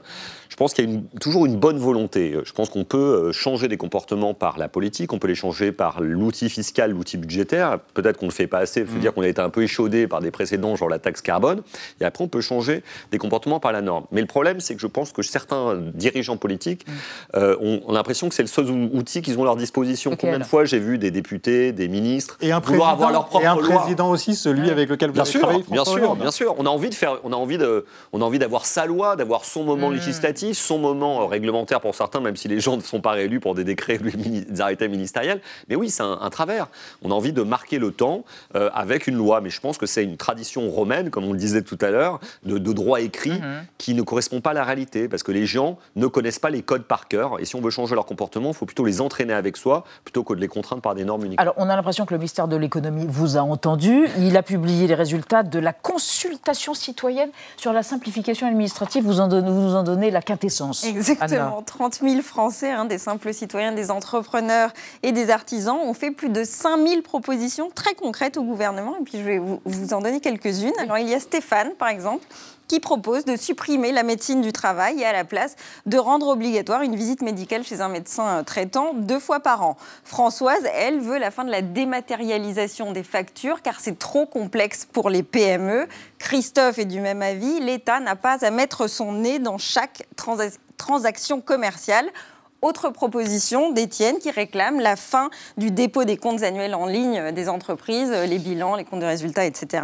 Je 0.49 0.55
pense 0.55 0.73
qu'il 0.73 0.89
y 0.89 0.95
a 0.95 1.19
toujours 1.19 1.45
une 1.45 1.57
bonne 1.57 1.77
volonté. 1.77 2.35
Je 2.43 2.53
pense 2.53 2.69
qu'on 2.69 2.83
peut 2.83 2.97
euh, 2.97 3.31
changer 3.31 3.67
des 3.67 3.77
comportements 3.77 4.33
par 4.33 4.57
la 4.57 4.69
politique, 4.69 5.13
on 5.13 5.19
peut 5.19 5.27
les 5.27 5.35
changer 5.35 5.71
par 5.71 6.01
l'outil 6.01 6.49
fiscal, 6.49 6.91
l'outil 6.91 7.17
budgétaire. 7.17 7.79
Peut-être 7.93 8.17
qu'on 8.17 8.27
ne 8.27 8.31
le 8.31 8.35
fait 8.35 8.47
pas 8.47 8.59
assez, 8.59 8.81
il 8.81 8.87
faut 8.87 8.97
mm. 8.97 9.01
dire 9.01 9.13
qu'on 9.13 9.23
a 9.23 9.27
été 9.27 9.41
un 9.41 9.49
peu 9.49 9.63
échaudé 9.63 10.07
par 10.07 10.21
des 10.21 10.31
précédents, 10.31 10.75
genre 10.75 10.89
la 10.89 10.99
taxe 10.99 11.21
carbone. 11.21 11.61
Et 12.01 12.05
après, 12.05 12.23
on 12.23 12.27
peut 12.27 12.41
changer 12.41 12.83
des 13.11 13.17
comportements 13.17 13.59
par 13.59 13.71
la 13.71 13.81
norme. 13.81 14.05
Mais 14.11 14.21
le 14.21 14.27
problème, 14.27 14.59
c'est 14.59 14.75
que 14.75 14.81
je 14.81 14.87
pense 14.87 15.11
que 15.11 15.21
certains 15.21 15.81
dirigeants 15.93 16.37
politiques 16.37 16.85
mm. 16.87 16.91
euh, 17.35 17.57
ont, 17.59 17.91
l'impression 17.91 18.29
que 18.29 18.35
c'est 18.35 18.43
le 18.43 18.47
seul 18.47 18.69
outil 18.69 19.21
qu'ils 19.21 19.37
ont 19.37 19.41
à 19.41 19.45
leur 19.45 19.55
disposition. 19.55 20.15
Combien 20.15 20.39
de 20.39 20.43
fois 20.43 20.65
j'ai 20.65 20.79
vu 20.79 20.97
des 20.97 21.11
députés, 21.11 21.71
des 21.71 21.87
ministres 21.87 22.37
et 22.41 22.51
un 22.51 22.59
vouloir 22.59 22.89
avoir 22.89 23.11
leur 23.11 23.25
propre 23.25 23.43
et 23.43 23.47
un 23.47 23.55
président 23.55 24.09
aussi, 24.09 24.35
celui 24.35 24.69
avec 24.69 24.89
lequel 24.89 25.11
vous 25.13 25.15
bien 25.15 25.24
avez 25.24 25.31
sûr, 25.31 25.42
travaillé, 25.42 25.63
Bien 25.69 25.86
sûr, 25.86 26.15
bien 26.15 26.31
sûr. 26.31 26.56
On 26.57 26.65
a 26.65 26.69
envie 26.69 26.89
de 26.89 26.95
faire 26.95 27.19
on 27.24 27.31
a 27.31 27.36
envie 27.36 27.57
de, 27.57 27.86
on 28.12 28.21
a 28.21 28.25
envie 28.25 28.39
d'avoir 28.39 28.65
sa 28.65 28.86
loi, 28.86 29.15
d'avoir 29.15 29.45
son 29.45 29.63
moment 29.63 29.89
mmh. 29.89 29.95
législatif, 29.95 30.57
son 30.57 30.80
moment 30.80 31.21
euh, 31.21 31.25
réglementaire 31.25 31.81
pour 31.81 31.95
certains, 31.95 32.19
même 32.19 32.36
si 32.36 32.48
les 32.48 32.60
gens 32.60 32.77
ne 32.77 32.81
sont 32.81 33.01
pas 33.01 33.12
réélus 33.12 33.39
pour 33.39 33.56
des 33.56 33.63
décrets, 33.63 33.98
des 34.00 34.62
arrêtés 34.62 34.88
ministériels. 34.88 35.42
Mais 35.69 35.75
oui, 35.75 35.89
c'est 35.89 36.04
un, 36.04 36.30
travers. 36.30 36.68
On 37.04 37.12
a 37.12 37.13
envie 37.13 37.33
de 37.33 37.44
marquer 37.44 37.80
le 37.80 37.92
temps 37.92 38.24
euh, 38.56 38.69
avec 38.74 39.07
une 39.07 39.15
loi. 39.15 39.42
Mais 39.42 39.50
je 39.50 39.60
pense 39.60 39.77
que 39.77 39.86
c'est 39.86 40.04
une 40.04 40.18
tradition 40.18 40.69
romaine, 40.69 41.10
comme 41.10 41.25
on 41.25 41.33
le 41.33 41.38
disait 41.38 41.62
tout 41.62 41.77
à 41.81 41.92
l'heure, 41.92 42.19
de, 42.44 42.57
droit 42.74 43.01
écrit 43.01 43.31
mmh. 43.31 43.68
qui 43.77 43.94
ne 43.94 44.01
correspond 44.01 44.42
pas 44.42 44.51
à 44.51 44.54
la 44.54 44.63
réalité, 44.63 45.07
parce 45.07 45.21
que 45.21 45.31
les 45.31 45.45
gens 45.45 45.77
ne 45.95 46.07
connaissent 46.07 46.39
pas 46.39 46.50
les 46.50 46.63
codes 46.63 46.83
par 46.83 47.07
cœur. 47.07 47.39
Et 47.39 47.45
si 47.45 47.56
on 47.56 47.62
veut 47.62 47.69
changer 47.69 47.94
leur 47.94 48.06
comportement, 48.06 48.50
il 48.50 48.56
faut 48.56 48.66
plutôt 48.66 48.86
les 48.86 49.00
entraîner 49.00 49.33
avec 49.33 49.57
soi, 49.57 49.83
plutôt 50.04 50.24
que 50.24 50.33
de 50.33 50.39
les 50.39 50.48
contraindre 50.48 50.81
par 50.81 50.95
des 50.95 51.06
normes 51.06 51.25
uniques. 51.25 51.39
Alors, 51.39 51.54
on 51.57 51.69
a 51.69 51.75
l'impression 51.75 52.06
que 52.06 52.13
le 52.13 52.18
ministère 52.18 52.48
de 52.48 52.56
l'économie 52.56 53.06
vous 53.07 53.38
a 53.38 53.42
entendu. 53.42 54.07
Il 54.18 54.36
a 54.38 54.44
publié 54.44 54.88
les 54.88 54.95
résultats 55.03 55.44
de 55.44 55.59
la 55.59 55.73
consultation 55.73 56.73
citoyenne 56.73 57.29
sur 57.57 57.73
la 57.73 57.83
simplification 57.83 58.47
administrative, 58.47 59.03
vous, 59.03 59.19
en 59.19 59.27
vous 59.27 59.41
nous 59.41 59.75
en 59.75 59.83
donnez 59.83 60.11
la 60.11 60.21
quintessence. 60.21 60.85
Exactement. 60.85 61.61
30 61.61 62.00
000 62.01 62.21
Français, 62.21 62.71
hein, 62.71 62.85
des 62.85 62.97
simples 62.97 63.33
citoyens, 63.33 63.73
des 63.73 63.91
entrepreneurs 63.91 64.71
et 65.03 65.11
des 65.11 65.29
artisans, 65.29 65.77
ont 65.77 65.94
fait 65.94 66.11
plus 66.11 66.29
de 66.29 66.44
5 66.44 66.88
000 66.88 67.01
propositions 67.01 67.69
très 67.73 67.94
concrètes 67.94 68.38
au 68.38 68.44
gouvernement. 68.44 68.95
Et 69.00 69.03
puis 69.03 69.17
je 69.19 69.23
vais 69.23 69.39
vous, 69.39 69.61
vous 69.65 69.94
en 69.94 70.01
donner 70.01 70.19
quelques-unes. 70.19 70.73
Alors 70.79 70.97
il 70.97 71.09
y 71.09 71.13
a 71.13 71.19
Stéphane, 71.19 71.71
par 71.77 71.89
exemple, 71.89 72.25
qui 72.73 72.79
propose 72.79 73.23
de 73.23 73.35
supprimer 73.35 73.91
la 73.91 74.01
médecine 74.01 74.41
du 74.41 74.51
travail 74.51 74.99
et 74.99 75.05
à 75.05 75.13
la 75.13 75.25
place 75.25 75.55
de 75.85 75.99
rendre 75.99 76.30
obligatoire 76.30 76.81
une 76.81 76.95
visite 76.95 77.21
médicale 77.21 77.63
chez 77.63 77.81
un 77.81 77.87
médecin 77.87 78.39
euh, 78.39 78.42
traitant 78.42 78.95
deux 78.95 79.19
fois 79.19 79.42
par 79.42 79.61
an. 79.61 79.77
Françoise, 80.03 80.63
elle, 80.73 80.99
veut 80.99 81.19
la 81.19 81.30
fin 81.30 81.44
de 81.45 81.51
la 81.51 81.61
dématérialisation 81.61 82.92
des 82.92 83.03
factures 83.03 83.61
car 83.61 83.80
c'est 83.80 83.99
trop 83.99 84.25
complexe 84.25 84.87
pour 84.92 85.11
les 85.11 85.21
PME. 85.21 85.87
Christophe 86.18 86.80
est 86.80 86.85
du 86.85 86.99
même 86.99 87.21
avis, 87.21 87.59
l'État 87.59 87.99
n'a 87.99 88.15
pas 88.15 88.44
à 88.44 88.49
mettre 88.49 88.87
son 88.87 89.11
nez 89.11 89.37
dans 89.37 89.59
chaque 89.59 90.07
transaction 90.77 91.42
commerciale. 91.42 92.09
Autre 92.63 92.91
proposition 92.91 93.73
d'Étienne 93.73 94.19
qui 94.19 94.31
réclame 94.31 94.79
la 94.79 94.95
fin 94.95 95.29
du 95.57 95.69
dépôt 95.69 96.05
des 96.05 96.15
comptes 96.15 96.43
annuels 96.43 96.75
en 96.75 96.85
ligne 96.85 97.33
des 97.33 97.49
entreprises, 97.49 98.09
les 98.09 98.39
bilans, 98.39 98.77
les 98.77 98.85
comptes 98.85 99.01
de 99.01 99.05
résultats, 99.05 99.43
etc. 99.43 99.83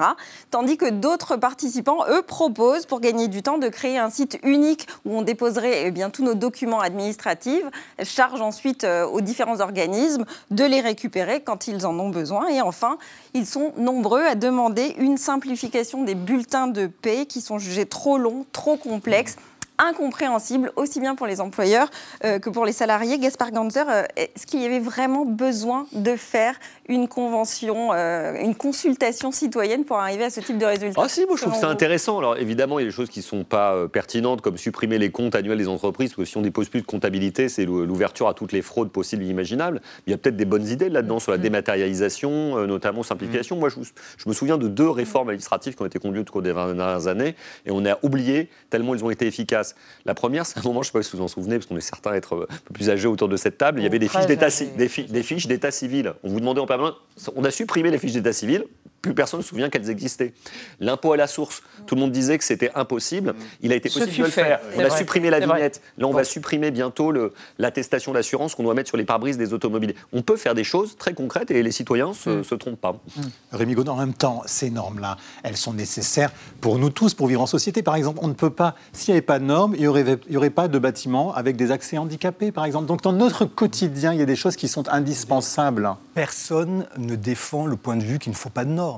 Tandis 0.49 0.77
que 0.77 0.89
d'autres 0.89 1.35
participants, 1.35 2.05
eux, 2.09 2.21
proposent, 2.21 2.85
pour 2.85 3.01
gagner 3.01 3.27
du 3.27 3.43
temps, 3.43 3.57
de 3.57 3.67
créer 3.67 3.97
un 3.97 4.09
site 4.09 4.39
unique 4.43 4.87
où 5.03 5.17
on 5.17 5.23
déposerait 5.23 5.87
eh 5.87 5.91
bien, 5.91 6.09
tous 6.09 6.23
nos 6.23 6.35
documents 6.35 6.79
administratifs, 6.79 7.65
charge 8.01 8.39
ensuite 8.39 8.85
euh, 8.85 9.05
aux 9.05 9.19
différents 9.19 9.59
organismes 9.59 10.23
de 10.49 10.63
les 10.63 10.79
récupérer 10.79 11.41
quand 11.41 11.67
ils 11.67 11.85
en 11.85 11.99
ont 11.99 12.09
besoin. 12.09 12.47
Et 12.47 12.61
enfin, 12.61 12.97
ils 13.33 13.45
sont 13.45 13.73
nombreux 13.75 14.23
à 14.23 14.35
demander 14.35 14.95
une 14.99 15.17
simplification 15.17 16.05
des 16.05 16.15
bulletins 16.15 16.67
de 16.67 16.87
paie 16.87 17.25
qui 17.25 17.41
sont 17.41 17.59
jugés 17.59 17.87
trop 17.87 18.17
longs, 18.17 18.45
trop 18.53 18.77
complexes 18.77 19.35
incompréhensible, 19.79 20.71
aussi 20.75 20.99
bien 20.99 21.15
pour 21.15 21.25
les 21.25 21.41
employeurs 21.41 21.89
euh, 22.23 22.39
que 22.39 22.49
pour 22.49 22.65
les 22.65 22.73
salariés. 22.73 23.17
Gaspard 23.17 23.51
Ganzer, 23.51 23.85
euh, 23.89 24.03
est-ce 24.15 24.45
qu'il 24.45 24.61
y 24.61 24.65
avait 24.65 24.79
vraiment 24.79 25.25
besoin 25.25 25.87
de 25.93 26.15
faire 26.15 26.55
une 26.87 27.07
convention, 27.07 27.93
euh, 27.93 28.35
une 28.39 28.55
consultation 28.55 29.31
citoyenne 29.31 29.85
pour 29.85 29.97
arriver 29.97 30.25
à 30.25 30.29
ce 30.29 30.41
type 30.41 30.57
de 30.57 30.65
résultat 30.65 31.01
Ah 31.03 31.09
si, 31.09 31.25
moi 31.25 31.35
je 31.35 31.41
trouve 31.41 31.53
que 31.53 31.59
c'est 31.59 31.65
intéressant. 31.65 32.19
Alors 32.19 32.37
évidemment, 32.37 32.79
il 32.79 32.83
y 32.83 32.85
a 32.85 32.89
des 32.89 32.95
choses 32.95 33.09
qui 33.09 33.19
ne 33.19 33.23
sont 33.23 33.43
pas 33.43 33.87
pertinentes, 33.87 34.41
comme 34.41 34.57
supprimer 34.57 34.97
les 34.97 35.11
comptes 35.11 35.35
annuels 35.35 35.57
des 35.57 35.67
entreprises, 35.67 36.09
parce 36.09 36.17
que 36.17 36.25
si 36.25 36.37
on 36.37 36.41
dépose 36.41 36.69
plus 36.69 36.81
de 36.81 36.85
comptabilité, 36.85 37.49
c'est 37.49 37.65
l'ouverture 37.65 38.27
à 38.27 38.33
toutes 38.33 38.51
les 38.51 38.61
fraudes 38.61 38.91
possibles 38.91 39.23
et 39.23 39.27
imaginables. 39.27 39.81
Il 40.05 40.11
y 40.11 40.13
a 40.13 40.17
peut-être 40.17 40.37
des 40.37 40.45
bonnes 40.45 40.67
idées 40.67 40.89
là-dedans 40.89 41.19
sur 41.19 41.31
la 41.31 41.37
mm. 41.37 41.41
dématérialisation, 41.41 42.67
notamment 42.67 43.03
simplification. 43.03 43.55
Mm. 43.55 43.59
Moi, 43.59 43.69
je, 43.69 43.75
je, 44.17 44.27
me 44.29 44.33
souviens 44.33 44.57
de 44.57 44.67
deux 44.67 44.89
réformes 44.89 45.29
administratives 45.29 45.75
qui 45.75 45.81
ont 45.81 45.85
été 45.85 45.99
conduites 45.99 46.29
au 46.29 46.33
cours 46.33 46.41
des 46.41 46.51
20 46.51 46.73
dernières 46.75 47.07
années, 47.07 47.35
et 47.65 47.71
on 47.71 47.85
a 47.85 47.97
oublié 48.03 48.49
tellement 48.69 48.95
ils 48.95 49.03
ont 49.03 49.09
été 49.09 49.25
efficaces. 49.25 49.68
La 50.05 50.13
première, 50.13 50.45
c'est 50.45 50.59
un 50.59 50.63
moment, 50.63 50.81
je 50.81 50.89
ne 50.89 50.91
sais 50.91 50.99
pas 50.99 51.03
si 51.03 51.15
vous 51.15 51.23
en 51.23 51.27
souvenez, 51.27 51.57
parce 51.57 51.67
qu'on 51.67 51.77
est 51.77 51.81
certains 51.81 52.11
à 52.11 52.15
être 52.15 52.47
un 52.49 52.57
peu 52.65 52.73
plus 52.73 52.89
âgés 52.89 53.07
autour 53.07 53.29
de 53.29 53.37
cette 53.37 53.57
table, 53.57 53.79
il 53.79 53.83
y 53.83 53.87
avait 53.87 53.99
des 53.99 54.07
fiches 54.07 54.25
d'état, 54.25 54.49
des, 54.77 55.23
fiches 55.23 55.47
d'état 55.47 55.71
civil. 55.71 56.13
On 56.23 56.29
vous 56.29 56.39
demandait 56.39 56.61
en 56.61 56.67
permanence, 56.67 56.95
on 57.35 57.43
a 57.43 57.51
supprimé 57.51 57.91
les 57.91 57.97
fiches 57.97 58.13
d'état 58.13 58.33
civil, 58.33 58.65
plus 59.01 59.13
personne 59.13 59.39
ne 59.39 59.43
se 59.43 59.49
souvient 59.49 59.69
qu'elles 59.69 59.89
existaient. 59.89 60.33
L'impôt 60.79 61.13
à 61.13 61.17
la 61.17 61.27
source, 61.27 61.61
tout 61.85 61.95
le 61.95 62.01
monde 62.01 62.11
disait 62.11 62.37
que 62.37 62.43
c'était 62.43 62.71
impossible. 62.75 63.35
Il 63.61 63.71
a 63.71 63.75
été 63.75 63.89
possible 63.89 64.17
de 64.17 64.23
le 64.23 64.29
faire. 64.29 64.59
On 64.75 64.83
a 64.83 64.89
supprimé 64.89 65.29
la 65.29 65.39
vignette. 65.39 65.81
Là, 65.97 66.07
on 66.07 66.13
va 66.13 66.23
supprimer 66.23 66.71
bientôt 66.71 67.13
l'attestation 67.57 68.13
d'assurance 68.13 68.55
qu'on 68.55 68.63
doit 68.63 68.73
mettre 68.73 68.89
sur 68.89 68.97
les 68.97 69.05
pare-brises 69.05 69.37
des 69.37 69.53
automobiles. 69.53 69.95
On 70.13 70.21
peut 70.21 70.37
faire 70.37 70.55
des 70.55 70.63
choses 70.63 70.97
très 70.97 71.13
concrètes 71.13 71.51
et 71.51 71.63
les 71.63 71.71
citoyens 71.71 72.09
ne 72.09 72.43
se, 72.43 72.55
mm. 72.55 72.57
trompent 72.57 72.81
pas. 72.81 72.93
Mm. 72.93 73.21
Rémi 73.53 73.73
Godin, 73.73 73.93
en 73.93 73.97
même 73.97 74.13
temps, 74.13 74.43
ces 74.45 74.69
normes-là, 74.69 75.17
elles 75.43 75.57
sont 75.57 75.73
nécessaires 75.73 76.31
pour 76.61 76.77
nous 76.77 76.89
tous, 76.89 77.13
pour 77.13 77.27
vivre 77.27 77.41
en 77.41 77.47
société. 77.47 77.83
Par 77.83 77.95
exemple, 77.95 78.19
on 78.21 78.27
ne 78.27 78.33
peut 78.33 78.49
pas, 78.49 78.75
s'il 78.93 79.13
n'y 79.13 79.17
avait 79.17 79.25
pas 79.25 79.39
de 79.39 79.45
normes, 79.45 79.75
il 79.75 79.81
n'y 79.81 80.37
aurait 80.37 80.49
pas 80.49 80.67
de 80.67 80.79
bâtiments 80.79 81.33
avec 81.33 81.55
des 81.55 81.71
accès 81.71 81.97
handicapés, 81.97 82.51
par 82.51 82.65
exemple. 82.65 82.85
Donc 82.85 83.01
dans 83.01 83.13
notre 83.13 83.45
quotidien, 83.45 84.13
il 84.13 84.19
y 84.19 84.23
a 84.23 84.25
des 84.25 84.35
choses 84.35 84.55
qui 84.55 84.67
sont 84.67 84.87
indispensables. 84.89 85.89
Personne 86.13 86.85
ne 86.97 87.15
défend 87.15 87.65
le 87.65 87.75
point 87.75 87.95
de 87.95 88.03
vue 88.03 88.19
qu'il 88.19 88.31
ne 88.31 88.37
faut 88.37 88.49
pas 88.49 88.65
de 88.65 88.71
normes. 88.71 88.88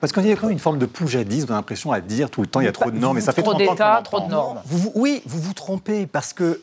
Parce 0.00 0.12
qu'il 0.12 0.26
y 0.26 0.32
a 0.32 0.34
quand 0.34 0.48
même 0.48 0.52
une 0.54 0.58
forme 0.58 0.80
de 0.80 0.86
poujadisme, 0.86 1.46
on 1.50 1.52
a 1.52 1.58
l'impression 1.58 1.92
à 1.92 2.00
dire 2.00 2.28
tout 2.28 2.40
le 2.40 2.48
temps 2.48 2.60
il 2.60 2.64
y 2.64 2.68
a 2.68 2.72
trop 2.72 2.90
de 2.90 2.98
normes, 2.98 3.18
et 3.18 3.20
ça 3.20 3.32
fait 3.32 3.42
trop 3.42 3.54
d'État, 3.54 4.00
trop 4.02 4.18
de 4.18 4.26
normes. 4.26 4.60
oui, 4.96 5.22
vous 5.26 5.40
vous 5.40 5.52
trompez, 5.52 6.06
parce 6.08 6.32
que 6.32 6.60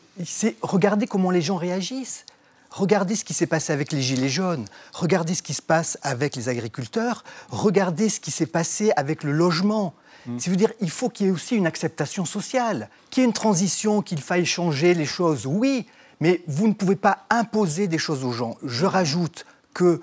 regardez 0.60 1.06
comment 1.06 1.30
les 1.30 1.40
gens 1.40 1.56
réagissent. 1.56 2.26
Regardez 2.70 3.16
ce 3.16 3.24
qui 3.24 3.34
s'est 3.34 3.46
passé 3.46 3.72
avec 3.72 3.92
les 3.92 4.00
Gilets 4.00 4.28
jaunes, 4.28 4.64
regardez 4.92 5.34
ce 5.34 5.42
qui 5.42 5.54
se 5.54 5.62
passe 5.62 5.98
avec 6.02 6.36
les 6.36 6.48
agriculteurs, 6.48 7.24
regardez 7.48 8.08
ce 8.08 8.20
qui 8.20 8.30
s'est 8.30 8.46
passé 8.46 8.92
avec 8.94 9.24
le 9.24 9.32
logement. 9.32 9.94
Mm. 10.26 10.38
C'est 10.38 10.54
dire, 10.54 10.72
il 10.80 10.90
faut 10.90 11.08
qu'il 11.08 11.26
y 11.26 11.28
ait 11.30 11.32
aussi 11.32 11.56
une 11.56 11.66
acceptation 11.66 12.24
sociale, 12.24 12.88
qu'il 13.10 13.22
y 13.22 13.24
ait 13.24 13.26
une 13.26 13.32
transition, 13.32 14.02
qu'il 14.02 14.20
faille 14.20 14.46
changer 14.46 14.94
les 14.94 15.06
choses, 15.06 15.46
oui, 15.46 15.86
mais 16.20 16.42
vous 16.46 16.68
ne 16.68 16.74
pouvez 16.74 16.94
pas 16.94 17.24
imposer 17.30 17.88
des 17.88 17.98
choses 17.98 18.22
aux 18.22 18.32
gens. 18.32 18.56
Je 18.62 18.86
rajoute 18.86 19.46
que 19.74 20.00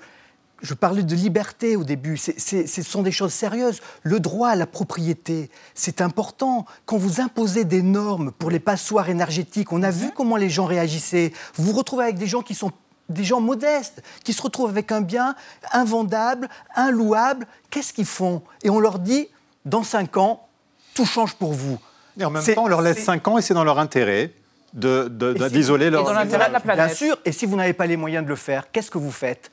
je 0.60 0.74
parlais 0.74 1.02
de 1.02 1.14
liberté 1.14 1.76
au 1.76 1.84
début, 1.84 2.16
ce 2.16 2.82
sont 2.82 3.02
des 3.02 3.12
choses 3.12 3.32
sérieuses. 3.32 3.80
Le 4.02 4.20
droit 4.20 4.48
à 4.48 4.56
la 4.56 4.66
propriété, 4.66 5.50
c'est 5.74 6.00
important. 6.00 6.66
Quand 6.86 6.96
vous 6.96 7.20
imposez 7.20 7.64
des 7.64 7.82
normes 7.82 8.32
pour 8.32 8.50
les 8.50 8.58
passoires 8.58 9.08
énergétiques, 9.08 9.72
on 9.72 9.82
a 9.82 9.90
vu 9.90 10.06
mhm. 10.06 10.12
comment 10.16 10.36
les 10.36 10.50
gens 10.50 10.64
réagissaient. 10.64 11.32
Vous 11.54 11.64
vous 11.64 11.72
retrouvez 11.72 12.04
avec 12.04 12.18
des 12.18 12.26
gens 12.26 12.42
qui 12.42 12.54
sont 12.54 12.72
des 13.08 13.24
gens 13.24 13.40
modestes, 13.40 14.02
qui 14.24 14.32
se 14.32 14.42
retrouvent 14.42 14.68
avec 14.68 14.92
un 14.92 15.00
bien 15.00 15.34
invendable, 15.72 16.48
inlouable. 16.76 17.46
Qu'est-ce 17.70 17.92
qu'ils 17.92 18.04
font? 18.04 18.42
Et 18.62 18.70
on 18.70 18.80
leur 18.80 18.98
dit, 18.98 19.28
dans 19.64 19.82
cinq 19.82 20.16
ans, 20.16 20.46
tout 20.94 21.06
change 21.06 21.34
pour 21.34 21.52
vous. 21.52 21.78
Et 22.18 22.24
en 22.24 22.30
même 22.30 22.44
temps, 22.44 22.64
on 22.64 22.68
leur 22.68 22.82
laisse 22.82 23.02
cinq 23.02 23.26
ans 23.28 23.38
et 23.38 23.42
c'est 23.42 23.54
dans 23.54 23.64
leur 23.64 23.78
intérêt 23.78 24.32
d'isoler 24.74 25.86
de, 25.86 25.90
leur... 25.92 26.04
dans 26.04 26.12
l'intérêt 26.12 26.48
de 26.48 26.52
la 26.52 26.60
planète. 26.60 26.86
Bien 26.86 26.94
sûr, 26.94 27.18
et 27.24 27.32
si 27.32 27.46
vous 27.46 27.56
n'avez 27.56 27.72
pas 27.72 27.86
les 27.86 27.96
moyens 27.96 28.24
de 28.24 28.28
le 28.28 28.36
faire, 28.36 28.70
qu'est-ce 28.70 28.90
que 28.90 28.98
vous 28.98 29.12
faites? 29.12 29.50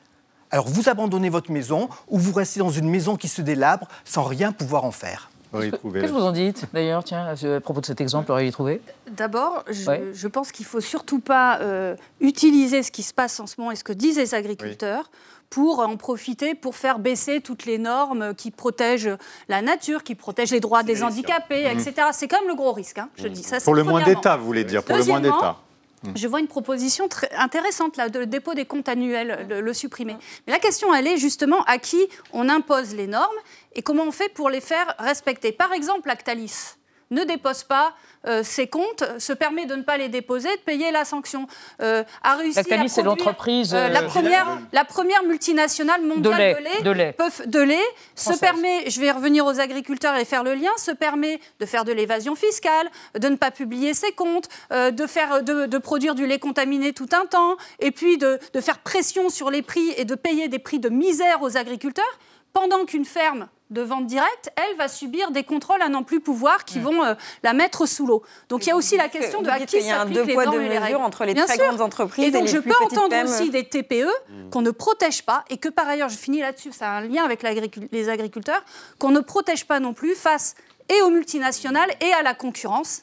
Alors 0.56 0.70
vous 0.70 0.88
abandonnez 0.88 1.28
votre 1.28 1.52
maison 1.52 1.90
ou 2.08 2.18
vous 2.18 2.32
restez 2.32 2.62
dans 2.62 2.70
une 2.70 2.90
maison 2.90 3.18
qui 3.18 3.28
se 3.28 3.42
délabre 3.42 3.90
sans 4.06 4.24
rien 4.24 4.54
pouvoir 4.54 4.86
en 4.86 4.92
faire. 4.92 5.30
Qu'est-ce 5.52 5.72
que 5.82 6.08
vous 6.12 6.24
en 6.24 6.32
dites 6.32 6.66
d'ailleurs, 6.74 7.04
tiens, 7.04 7.28
à 7.28 7.60
propos 7.60 7.82
de 7.82 7.86
cet 7.86 8.00
exemple, 8.00 8.32
Aurélie 8.32 8.52
Trouvé 8.52 8.82
D'abord, 9.12 9.66
je, 9.70 10.28
pense 10.28 10.54
qu'il 10.54 10.64
ne 10.64 10.70
faut 10.70 10.80
surtout 10.80 11.20
pas 11.20 11.60
euh, 11.60 11.98
utiliser 12.22 12.84
ce 12.84 12.92
qui 12.92 13.04
se 13.04 13.14
passe 13.14 13.42
en 13.42 13.48
ce 13.48 13.56
moment 13.58 13.72
et 13.72 13.76
ce 13.76 13.84
que 13.84 13.92
disent 13.92 14.18
les 14.18 14.34
agriculteurs. 14.34 15.12
pour 15.50 15.80
en 15.80 15.98
profiter 15.98 16.56
pour 16.56 16.76
faire 16.76 17.00
baisser 17.00 17.42
toutes 17.42 17.66
les 17.66 17.78
normes 17.78 18.34
qui 18.34 18.50
protègent 18.50 19.18
la 19.50 19.62
nature, 19.62 20.04
qui 20.04 20.16
protègent 20.16 20.52
les 20.52 20.62
droits 20.62 20.84
des 20.84 21.04
handicapés, 21.04 21.66
etc. 21.66 22.08
C'est 22.14 22.30
quand 22.30 22.40
même 22.40 22.50
le 22.50 22.56
gros 22.56 22.72
risque, 22.72 22.98
hein, 22.98 23.10
je 23.18 23.28
dis. 23.28 23.44
Ça, 23.44 23.60
pour 23.60 23.76
le 23.76 23.84
moins 23.84 24.04
d'État, 24.04 24.38
vous 24.38 24.46
voulez 24.46 24.64
dire, 24.64 24.84
pour 24.84 24.96
le 24.96 25.04
moins 25.04 25.20
d'État. 25.20 25.58
Mm. 26.08 26.18
Je 26.18 26.28
vois 26.28 26.40
une 26.40 26.48
proposition 26.48 27.08
très 27.08 27.30
intéressante, 27.36 27.98
là, 27.98 28.10
de 28.10 28.20
le 28.20 28.26
dépôt 28.26 28.54
des 28.54 28.66
comptes 28.66 28.90
annuels, 28.90 29.48
le, 29.50 29.62
le 29.62 29.74
supprimer. 29.74 30.16
Mais 30.48 30.54
la 30.54 30.60
question, 30.60 30.94
elle 30.94 31.08
est 31.08 31.18
justement 31.18 31.64
à 31.64 31.78
qui 31.78 32.08
on 32.34 32.50
impose 32.50 32.94
les 32.96 33.08
normes 33.08 33.36
et 33.74 33.82
comment 33.82 34.04
on 34.04 34.12
fait 34.12 34.30
pour 34.34 34.50
les 34.50 34.62
faire 34.62 34.96
respecter. 35.00 35.52
Par 35.52 35.74
exemple, 35.74 36.08
Lactalis 36.08 36.76
ne 37.12 37.24
dépose 37.24 37.64
pas 37.64 37.94
euh, 38.28 38.42
ses 38.44 38.68
comptes, 38.68 39.04
se 39.20 39.34
permet 39.34 39.66
de 39.66 39.76
ne 39.76 39.84
pas 39.84 39.98
les 39.98 40.10
déposer, 40.10 40.50
de 40.50 40.62
payer 40.62 40.92
la 40.92 41.06
sanction. 41.06 41.48
Euh, 41.82 42.04
a 42.24 42.36
réussi 42.36 42.60
à 42.60 42.88
c'est 42.88 43.04
l'entreprise 43.04 43.74
euh, 43.74 43.90
la 43.90 44.04
première, 44.04 44.60
la 44.72 44.84
première 44.84 45.24
multinationale 45.24 46.02
mondiale 46.02 46.58
de 46.84 46.90
lait, 46.92 47.16
de 47.46 47.60
lait, 47.60 47.84
se 48.16 48.38
permet, 48.40 48.90
je 48.90 49.00
vais 49.00 49.12
revenir 49.12 49.46
aux 49.46 49.60
agriculteurs 49.60 50.16
et 50.16 50.26
faire 50.26 50.44
le 50.44 50.56
lien, 50.56 50.72
se 50.78 50.92
permet 50.92 51.40
de 51.60 51.66
faire 51.66 51.86
de 51.86 51.92
l'évasion 51.92 52.36
fiscale, 52.36 52.90
de 53.20 53.28
ne 53.28 53.36
pas 53.36 53.52
publier 53.52 53.94
ses 53.94 54.12
comptes, 54.12 54.50
de 54.72 55.08
faire, 55.08 55.44
de, 55.44 55.66
de, 55.66 55.78
produire 55.78 56.16
du 56.16 56.26
lait 56.26 56.40
contaminé 56.40 56.94
tout 56.94 57.10
un 57.12 57.26
temps, 57.26 57.58
et 57.80 57.92
puis 57.92 58.18
de, 58.18 58.40
de 58.54 58.62
faire 58.62 58.80
pression 58.80 59.30
sur 59.30 59.52
les 59.52 59.62
prix 59.62 59.94
et 59.98 60.06
de 60.06 60.16
payer 60.16 60.48
des 60.48 60.60
prix 60.60 60.80
de 60.80 60.90
misère 60.90 61.42
aux 61.42 61.58
agriculteurs, 61.58 62.20
pendant 62.54 62.86
qu'une 62.86 63.06
ferme 63.06 63.48
de 63.72 63.82
vente 63.82 64.06
directe, 64.06 64.52
elle 64.56 64.78
va 64.78 64.88
subir 64.88 65.32
des 65.32 65.44
contrôles 65.44 65.82
à 65.82 65.90
n'en 65.90 66.04
plus 66.04 66.20
pouvoir 66.20 66.66
qui 66.66 66.80
vont 66.80 67.04
euh, 67.04 67.16
la 67.42 67.54
mettre 67.54 67.88
sous 67.88 68.06
l'eau. 68.06 68.22
Donc 68.48 68.66
il 68.66 68.70
y 68.70 68.72
a 68.72 68.76
aussi 68.76 68.96
la 68.96 69.10
question 69.10 69.42
de 69.42 69.50
à 69.50 69.60
qui 69.60 69.82
s'appliquent 69.82 70.26
les 70.26 70.36
normes 70.36 70.62
et 70.62 70.70
les 70.70 70.78
règles. 70.78 70.98
entre 70.98 71.26
les 71.26 71.34
très 71.34 71.58
grandes 71.58 71.82
entreprises 71.82 72.26
et, 72.26 72.32
donc 72.32 72.48
je 72.48 72.58
peux 72.58 72.76
entendre 72.84 73.16
aussi 73.24 73.50
des 73.50 73.64
TPE 73.64 74.06
mm. 74.06 74.50
qu'on 74.52 74.62
ne 74.62 74.72
protège 74.72 75.24
pas 75.24 75.44
et 75.50 75.58
que 75.58 75.70
par 75.70 75.88
ailleurs, 75.88 76.10
je 76.10 76.18
finis 76.18 76.42
là-dessus, 76.42 76.72
ça 76.74 76.92
a 76.92 76.98
un 76.98 77.02
lien 77.02 77.24
avec 77.24 77.42
les 77.92 78.10
agriculteurs, 78.10 78.64
qu'on 79.00 79.12
ne 79.12 79.20
protège 79.20 79.66
pas 79.66 79.80
non 79.80 79.94
plus 79.94 80.14
face 80.14 80.56
et 80.90 81.02
aux 81.02 81.10
multinationales 81.10 81.90
et 82.02 82.14
à 82.14 82.22
la 82.22 82.36
concurrence 82.36 83.02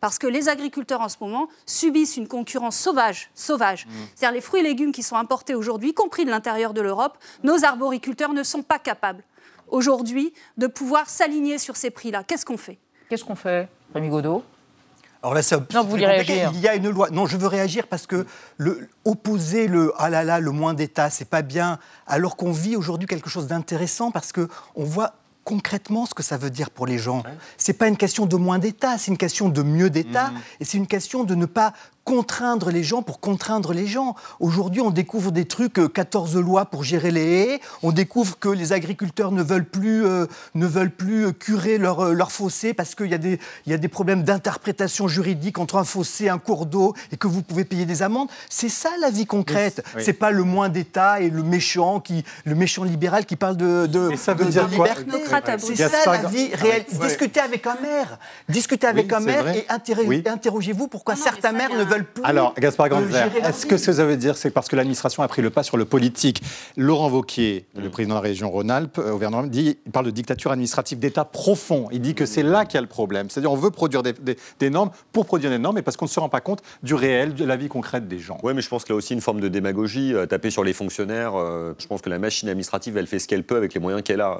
parce 0.00 0.18
que 0.18 0.26
les 0.26 0.48
agriculteurs 0.48 1.02
en 1.02 1.08
ce 1.08 1.16
moment 1.20 1.48
subissent 1.66 2.16
une 2.16 2.26
concurrence 2.26 2.76
sauvage, 2.76 3.30
sauvage. 3.34 3.86
Mm. 3.86 3.90
C'est-à-dire 4.14 4.34
les 4.34 4.40
fruits 4.40 4.60
et 4.60 4.64
légumes 4.64 4.92
qui 4.92 5.02
sont 5.02 5.16
importés 5.16 5.54
aujourd'hui, 5.54 5.90
y 5.90 5.94
compris 5.94 6.24
de 6.24 6.30
l'intérieur 6.30 6.72
de 6.74 6.80
l'Europe, 6.80 7.18
nos 7.44 7.64
arboriculteurs 7.64 8.32
ne 8.32 8.42
sont 8.42 8.62
pas 8.62 8.78
capables 8.78 9.22
aujourd'hui 9.70 10.32
de 10.56 10.66
pouvoir 10.66 11.08
s'aligner 11.08 11.58
sur 11.58 11.76
ces 11.76 11.90
prix-là. 11.90 12.24
Qu'est-ce 12.24 12.44
qu'on 12.44 12.56
fait? 12.56 12.78
Qu'est-ce 13.08 13.24
qu'on 13.24 13.34
fait, 13.34 13.68
Rémi 13.94 14.08
Godot? 14.08 14.44
Alors 15.22 15.34
là, 15.34 15.42
ça, 15.42 15.58
non, 15.74 15.82
vous 15.82 15.90
voulez 15.90 16.06
réagir. 16.06 16.50
Il 16.54 16.60
y 16.60 16.68
a 16.68 16.74
une 16.74 16.88
loi. 16.88 17.10
Non, 17.10 17.26
je 17.26 17.36
veux 17.36 17.46
réagir 17.46 17.86
parce 17.88 18.06
que 18.06 18.26
le, 18.56 18.88
opposer 19.04 19.66
le 19.66 19.92
ah 19.98 20.08
là 20.08 20.24
là, 20.24 20.40
le 20.40 20.50
moins 20.50 20.72
d'État, 20.72 21.10
c'est 21.10 21.28
pas 21.28 21.42
bien. 21.42 21.78
Alors 22.06 22.36
qu'on 22.36 22.52
vit 22.52 22.74
aujourd'hui 22.74 23.06
quelque 23.06 23.28
chose 23.28 23.46
d'intéressant 23.46 24.10
parce 24.10 24.32
que 24.32 24.48
on 24.76 24.84
voit 24.84 25.14
concrètement 25.44 26.06
ce 26.06 26.14
que 26.14 26.22
ça 26.22 26.36
veut 26.36 26.50
dire 26.50 26.70
pour 26.70 26.86
les 26.86 26.98
gens. 26.98 27.22
C'est 27.56 27.72
pas 27.72 27.88
une 27.88 27.96
question 27.96 28.26
de 28.26 28.36
moins 28.36 28.58
d'État, 28.58 28.98
c'est 28.98 29.10
une 29.10 29.18
question 29.18 29.48
de 29.48 29.62
mieux 29.62 29.90
d'État, 29.90 30.28
mmh. 30.28 30.40
et 30.60 30.64
c'est 30.64 30.78
une 30.78 30.86
question 30.86 31.24
de 31.24 31.34
ne 31.34 31.46
pas 31.46 31.72
contraindre 32.10 32.70
les 32.70 32.82
gens 32.82 33.02
pour 33.02 33.20
contraindre 33.20 33.72
les 33.72 33.86
gens. 33.86 34.16
Aujourd'hui, 34.40 34.80
on 34.80 34.90
découvre 34.90 35.30
des 35.30 35.44
trucs, 35.44 35.80
14 35.92 36.34
euh, 36.34 36.40
lois 36.40 36.64
pour 36.64 36.82
gérer 36.82 37.12
les 37.12 37.22
haies, 37.22 37.60
on 37.84 37.92
découvre 37.92 38.36
que 38.36 38.48
les 38.48 38.72
agriculteurs 38.72 39.30
ne 39.30 39.44
veulent 39.44 39.64
plus, 39.64 40.04
euh, 40.04 40.26
ne 40.56 40.66
veulent 40.66 40.90
plus 40.90 41.32
curer 41.32 41.78
leur, 41.78 42.00
euh, 42.00 42.12
leur 42.12 42.32
fossé 42.32 42.74
parce 42.74 42.96
qu'il 42.96 43.06
y, 43.06 43.14
a 43.14 43.18
des, 43.18 43.38
y 43.68 43.72
a 43.72 43.76
des 43.76 43.86
problèmes 43.86 44.24
d'interprétation 44.24 45.06
juridique 45.06 45.60
entre 45.60 45.76
un 45.76 45.84
fossé, 45.84 46.28
un 46.28 46.38
cours 46.38 46.66
d'eau, 46.66 46.94
et 47.12 47.16
que 47.16 47.28
vous 47.28 47.42
pouvez 47.42 47.64
payer 47.64 47.86
des 47.86 48.02
amendes. 48.02 48.28
C'est 48.48 48.68
ça 48.68 48.90
la 49.00 49.10
vie 49.10 49.26
concrète. 49.26 49.80
C'est 50.00 50.12
pas 50.12 50.32
le 50.32 50.42
moins 50.42 50.68
d'État 50.68 51.20
et 51.20 51.30
le 51.30 51.44
méchant, 51.44 52.00
qui, 52.00 52.24
le 52.44 52.56
méchant 52.56 52.82
libéral 52.82 53.24
qui 53.24 53.36
parle 53.36 53.56
de, 53.56 53.86
de, 53.86 54.16
ça 54.16 54.34
veut 54.34 54.46
dire 54.46 54.66
liberté. 54.66 55.04
C'est 55.60 55.76
ça 55.76 56.10
la 56.10 56.28
vie 56.28 56.52
réelle. 56.56 56.86
Discutez 56.90 57.38
avec 57.38 57.68
un 57.68 57.76
maire. 57.80 58.18
Discutez 58.48 58.88
avec 58.88 59.12
un 59.12 59.20
maire 59.20 59.46
et 59.46 59.64
interrogez-vous 60.26 60.88
pourquoi 60.88 61.14
certains 61.14 61.52
maires 61.52 61.72
ne 61.72 61.84
veulent 61.84 61.99
plus. 62.04 62.22
Alors, 62.24 62.54
Gaspard 62.58 62.88
Ganzer, 62.88 63.30
est-ce 63.44 63.66
que 63.66 63.76
ce 63.76 63.86
que 63.86 63.92
ça 63.92 64.04
veut 64.04 64.16
dire, 64.16 64.36
c'est 64.36 64.50
parce 64.50 64.68
que 64.68 64.76
l'administration 64.76 65.22
a 65.22 65.28
pris 65.28 65.42
le 65.42 65.50
pas 65.50 65.62
sur 65.62 65.76
le 65.76 65.84
politique 65.84 66.42
Laurent 66.76 67.10
Wauquiez, 67.10 67.66
le 67.76 67.88
mm. 67.88 67.90
président 67.90 68.14
de 68.14 68.20
la 68.20 68.28
région 68.28 68.50
Rhône-Alpes, 68.50 68.98
euh, 68.98 69.10
au 69.10 69.12
gouvernement, 69.14 69.42
dit, 69.42 69.78
il 69.84 69.92
parle 69.92 70.06
de 70.06 70.10
dictature 70.10 70.52
administrative 70.52 70.98
d'État 70.98 71.24
profond. 71.24 71.88
Il 71.92 72.00
dit 72.00 72.14
que 72.14 72.26
c'est 72.26 72.42
là 72.42 72.64
qu'il 72.64 72.74
y 72.74 72.78
a 72.78 72.82
le 72.82 72.86
problème. 72.86 73.30
C'est-à-dire, 73.30 73.52
on 73.52 73.56
veut 73.56 73.70
produire 73.70 74.02
des, 74.02 74.70
normes 74.70 74.90
pour 75.12 75.26
produire 75.26 75.50
des 75.50 75.58
normes, 75.58 75.76
mais 75.76 75.82
parce 75.82 75.96
qu'on 75.96 76.04
ne 76.06 76.10
se 76.10 76.20
rend 76.20 76.28
pas 76.28 76.40
compte 76.40 76.62
du 76.82 76.94
réel, 76.94 77.34
de 77.34 77.44
la 77.44 77.56
vie 77.56 77.68
concrète 77.68 78.08
des 78.08 78.18
gens. 78.18 78.38
Oui, 78.42 78.52
mais 78.54 78.62
je 78.62 78.68
pense 78.68 78.84
qu'il 78.84 78.92
y 78.92 78.94
a 78.94 78.96
aussi 78.96 79.14
une 79.14 79.20
forme 79.20 79.40
de 79.40 79.48
démagogie, 79.48 80.14
euh, 80.14 80.26
taper 80.26 80.50
sur 80.50 80.64
les 80.64 80.72
fonctionnaires. 80.72 81.32
Euh, 81.36 81.74
je 81.78 81.86
pense 81.86 82.00
que 82.02 82.10
la 82.10 82.18
machine 82.18 82.48
administrative, 82.48 82.96
elle 82.96 83.06
fait 83.06 83.18
ce 83.18 83.28
qu'elle 83.28 83.44
peut 83.44 83.56
avec 83.56 83.74
les 83.74 83.80
moyens 83.80 84.02
qu'elle 84.02 84.20
a. 84.20 84.38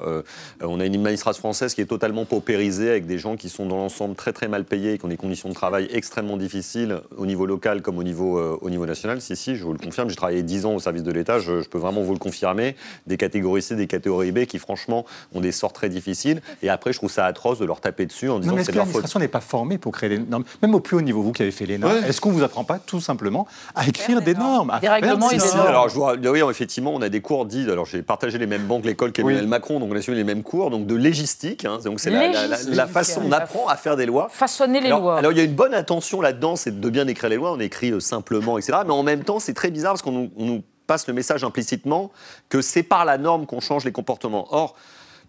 on 0.61 0.79
a 0.79 0.85
une 0.85 0.95
administration 0.95 1.39
française 1.39 1.73
qui 1.73 1.81
est 1.81 1.85
totalement 1.85 2.25
paupérisée, 2.25 2.89
avec 2.89 3.05
des 3.05 3.17
gens 3.17 3.35
qui 3.35 3.49
sont 3.49 3.65
dans 3.65 3.77
l'ensemble 3.77 4.15
très 4.15 4.33
très 4.33 4.47
mal 4.47 4.65
payés, 4.65 4.97
qui 4.97 5.05
ont 5.05 5.09
des 5.09 5.17
conditions 5.17 5.49
de 5.49 5.53
travail 5.53 5.87
extrêmement 5.91 6.37
difficiles 6.37 7.01
au 7.17 7.25
niveau 7.25 7.45
local 7.51 7.81
comme 7.81 7.97
au 7.97 8.03
niveau, 8.03 8.37
euh, 8.37 8.57
au 8.61 8.69
niveau 8.69 8.85
national. 8.85 9.21
Si, 9.21 9.35
si, 9.35 9.55
je 9.55 9.63
vous 9.63 9.73
le 9.73 9.79
confirme, 9.79 10.09
j'ai 10.09 10.15
travaillé 10.15 10.41
10 10.41 10.65
ans 10.65 10.73
au 10.73 10.79
service 10.79 11.03
de 11.03 11.11
l'État, 11.11 11.39
je, 11.39 11.67
peux 11.67 11.77
vraiment 11.77 12.01
vous 12.01 12.13
le 12.13 12.19
confirmer. 12.19 12.75
Des 13.07 13.17
catégories 13.17 13.61
C, 13.61 13.75
des 13.75 13.87
catégories 13.87 14.31
B 14.31 14.45
qui, 14.45 14.57
franchement, 14.57 15.05
ont 15.33 15.41
des 15.41 15.51
sorts 15.51 15.73
très 15.73 15.89
difficiles. 15.89 16.41
Et 16.63 16.69
après, 16.69 16.93
je 16.93 16.97
trouve 16.97 17.11
ça 17.11 17.25
atroce 17.25 17.59
de 17.59 17.65
leur 17.65 17.81
taper 17.81 18.05
dessus 18.05 18.29
en 18.29 18.39
disant 18.39 18.55
que 18.55 18.63
c'est 18.63 18.71
leur 18.71 18.85
faute. 18.85 18.93
L'administration 18.93 19.19
n'est 19.19 19.27
pas 19.27 19.41
formée 19.41 19.77
pour 19.77 19.91
créer 19.91 20.09
des 20.09 20.19
normes? 20.19 20.43
Même 20.61 20.75
au 20.75 20.79
plus 20.79 20.97
haut 20.97 21.01
niveau, 21.01 21.21
vous 21.21 21.31
qui 21.31 21.41
avez 21.41 21.51
fait 21.51 21.65
les 21.65 21.77
normes, 21.77 22.03
est-ce 22.07 22.21
qu'on 22.21 22.29
ne 22.29 22.35
vous 22.35 22.43
apprend 22.43 22.63
pas 22.63 22.79
tout 22.79 23.01
simplement 23.01 23.47
à 23.75 23.87
écrire 23.87 24.21
des 24.21 24.33
normes, 24.33 24.77
Des 24.81 24.89
règlements 24.89 25.29
des 25.29 25.37
normes? 25.37 25.67
Alors, 25.67 25.89
je 25.89 25.95
vois, 25.95 26.15
oui, 26.15 26.41
effectivement, 26.49 26.93
on 26.93 27.01
a 27.01 27.09
des 27.09 27.21
cours 27.21 27.45
dits. 27.45 27.69
Alors, 27.69 27.85
j'ai 27.85 28.01
partagé 28.01 28.37
les 28.37 28.47
mêmes 28.47 28.65
banques, 28.65 28.85
l'école 28.85 29.11
qu'Emmanuel 29.11 29.47
Macron, 29.47 29.79
donc 29.79 29.89
on 29.91 29.95
a 29.95 30.01
suivi 30.01 30.17
les 30.17 30.23
mêmes 30.23 30.43
cours, 30.43 30.69
donc 30.69 30.85
de 30.85 30.95
légistique. 30.95 31.65
Hein, 31.65 31.79
donc, 31.83 31.99
c'est 31.99 32.09
la, 32.09 32.87
façon 32.87 33.21
on 33.25 33.31
apprend 33.31 33.67
à 33.67 33.75
faire 33.75 33.95
des 33.95 34.05
lois. 34.05 34.27
Façonner 34.31 34.81
les 34.81 34.89
lois. 34.89 35.17
Alors, 35.17 35.31
il 35.31 35.37
y 35.37 35.41
a 35.41 35.43
une 35.43 35.55
bonne 35.55 35.73
intention 35.73 36.21
là-dedans, 36.21 36.55
c'est 36.55 36.79
de 36.79 36.89
bien 36.89 37.07
écrire 37.07 37.29
les. 37.37 37.51
On 37.51 37.59
écrit 37.59 37.91
euh, 37.91 37.99
simplement, 37.99 38.57
etc. 38.57 38.79
Mais 38.85 38.93
en 38.93 39.03
même 39.03 39.23
temps, 39.23 39.39
c'est 39.39 39.53
très 39.53 39.71
bizarre 39.71 39.93
parce 39.93 40.01
qu'on 40.01 40.31
nous 40.35 40.63
passe 40.87 41.07
le 41.07 41.13
message 41.13 41.43
implicitement 41.43 42.11
que 42.49 42.61
c'est 42.61 42.83
par 42.83 43.05
la 43.05 43.17
norme 43.17 43.45
qu'on 43.45 43.59
change 43.59 43.85
les 43.85 43.91
comportements. 43.91 44.47
Or, 44.53 44.75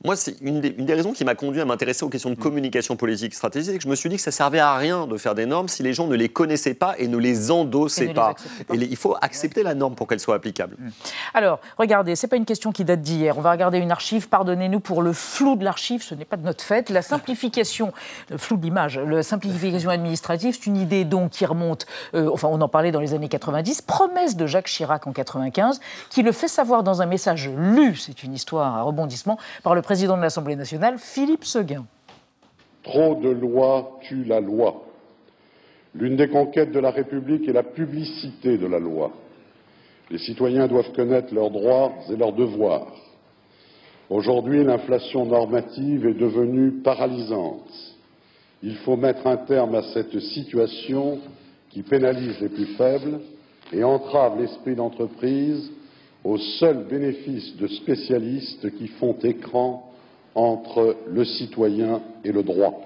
moi, 0.04 0.16
c'est 0.16 0.40
une, 0.40 0.60
des, 0.60 0.94
raisons 0.94 1.12
qui 1.12 1.24
m'a 1.24 1.34
conduit 1.34 1.60
à 1.60 1.64
m'intéresser 1.64 2.04
aux 2.04 2.08
questions 2.08 2.30
de 2.30 2.34
mm. 2.34 2.38
communication 2.38 2.96
politique 2.96 3.34
stratégique. 3.34 3.80
Je 3.82 3.88
me 3.88 3.94
suis 3.94 4.08
dit 4.08 4.16
que 4.16 4.22
ça 4.22 4.32
servait 4.32 4.58
à 4.58 4.76
rien 4.76 5.06
de 5.06 5.16
faire 5.16 5.34
des 5.34 5.46
normes 5.46 5.68
si 5.68 5.82
les 5.82 5.92
gens 5.92 6.08
ne 6.08 6.16
les 6.16 6.28
connaissaient 6.28 6.74
pas 6.74 6.94
et 6.98 7.06
ne 7.06 7.16
les 7.16 7.50
endossaient 7.50 8.12
pas. 8.12 8.34
Et 8.72 8.76
il 8.76 8.96
faut 8.96 9.16
accepter 9.20 9.62
la 9.62 9.74
norme 9.74 9.94
pour 9.94 10.08
qu'elle 10.08 10.18
soit 10.18 10.34
applicable. 10.34 10.76
Mm. 10.78 10.88
Alors, 11.34 11.60
regardez, 11.78 12.16
c'est 12.16 12.26
pas 12.26 12.36
une 12.36 12.44
question 12.44 12.72
qui 12.72 12.84
date 12.84 13.00
d'hier. 13.00 13.38
On 13.38 13.42
va 13.42 13.52
regarder 13.52 13.78
une 13.78 13.92
archive. 13.92 14.28
Pardonnez-nous 14.28 14.80
pour 14.80 15.02
le 15.02 15.12
flou 15.12 15.54
de 15.54 15.64
l'archive. 15.64 16.02
Ce 16.02 16.14
n'est 16.16 16.24
pas 16.24 16.36
de 16.36 16.44
notre 16.44 16.64
fait. 16.64 16.90
La 16.90 17.02
simplification, 17.02 17.92
le 18.30 18.38
flou 18.38 18.56
de 18.56 18.62
l'image, 18.62 18.98
la 18.98 19.22
simplification 19.22 19.90
administrative, 19.90 20.56
c'est 20.58 20.66
une 20.66 20.76
idée 20.76 21.04
donc 21.04 21.30
qui 21.30 21.46
remonte. 21.46 21.86
Euh, 22.14 22.28
enfin, 22.32 22.48
on 22.50 22.60
en 22.60 22.68
parlait 22.68 22.90
dans 22.90 23.00
les 23.00 23.14
années 23.14 23.28
90. 23.28 23.82
Promesse 23.82 24.36
de 24.36 24.46
Jacques 24.46 24.66
Chirac 24.66 25.06
en 25.06 25.12
95, 25.12 25.80
qui 26.10 26.22
le 26.22 26.32
fait 26.32 26.48
savoir 26.48 26.82
dans 26.82 27.02
un 27.02 27.06
message 27.06 27.48
lu. 27.56 27.94
C'est 27.94 28.24
une 28.24 28.34
histoire 28.34 28.76
à 28.76 28.82
rebondissement 28.82 29.38
par 29.62 29.76
le 29.76 29.82
président 29.82 29.91
président 29.92 30.16
de 30.16 30.22
l'Assemblée 30.22 30.56
nationale, 30.56 30.96
Philippe 30.96 31.44
Seguin. 31.44 31.84
Trop 32.82 33.14
de 33.16 33.28
lois 33.28 33.98
tuent 34.00 34.24
la 34.24 34.40
loi. 34.40 34.84
L'une 35.94 36.16
des 36.16 36.28
conquêtes 36.28 36.72
de 36.72 36.78
la 36.78 36.90
République 36.90 37.46
est 37.46 37.52
la 37.52 37.62
publicité 37.62 38.56
de 38.56 38.66
la 38.66 38.78
loi. 38.78 39.12
Les 40.10 40.16
citoyens 40.16 40.66
doivent 40.66 40.92
connaître 40.92 41.34
leurs 41.34 41.50
droits 41.50 41.92
et 42.10 42.16
leurs 42.16 42.32
devoirs. 42.32 42.90
Aujourd'hui, 44.08 44.64
l'inflation 44.64 45.26
normative 45.26 46.06
est 46.06 46.18
devenue 46.18 46.80
paralysante. 46.82 47.68
Il 48.62 48.76
faut 48.76 48.96
mettre 48.96 49.26
un 49.26 49.36
terme 49.36 49.74
à 49.74 49.82
cette 49.92 50.18
situation 50.18 51.18
qui 51.68 51.82
pénalise 51.82 52.40
les 52.40 52.48
plus 52.48 52.76
faibles 52.78 53.20
et 53.70 53.84
entrave 53.84 54.40
l'esprit 54.40 54.74
d'entreprise 54.74 55.70
au 56.24 56.38
seul 56.38 56.84
bénéfice 56.84 57.56
de 57.56 57.66
spécialistes 57.66 58.70
qui 58.78 58.88
font 58.88 59.16
écran 59.22 59.92
entre 60.34 60.96
le 61.06 61.24
citoyen 61.24 62.00
et 62.24 62.32
le 62.32 62.42
droit. 62.42 62.80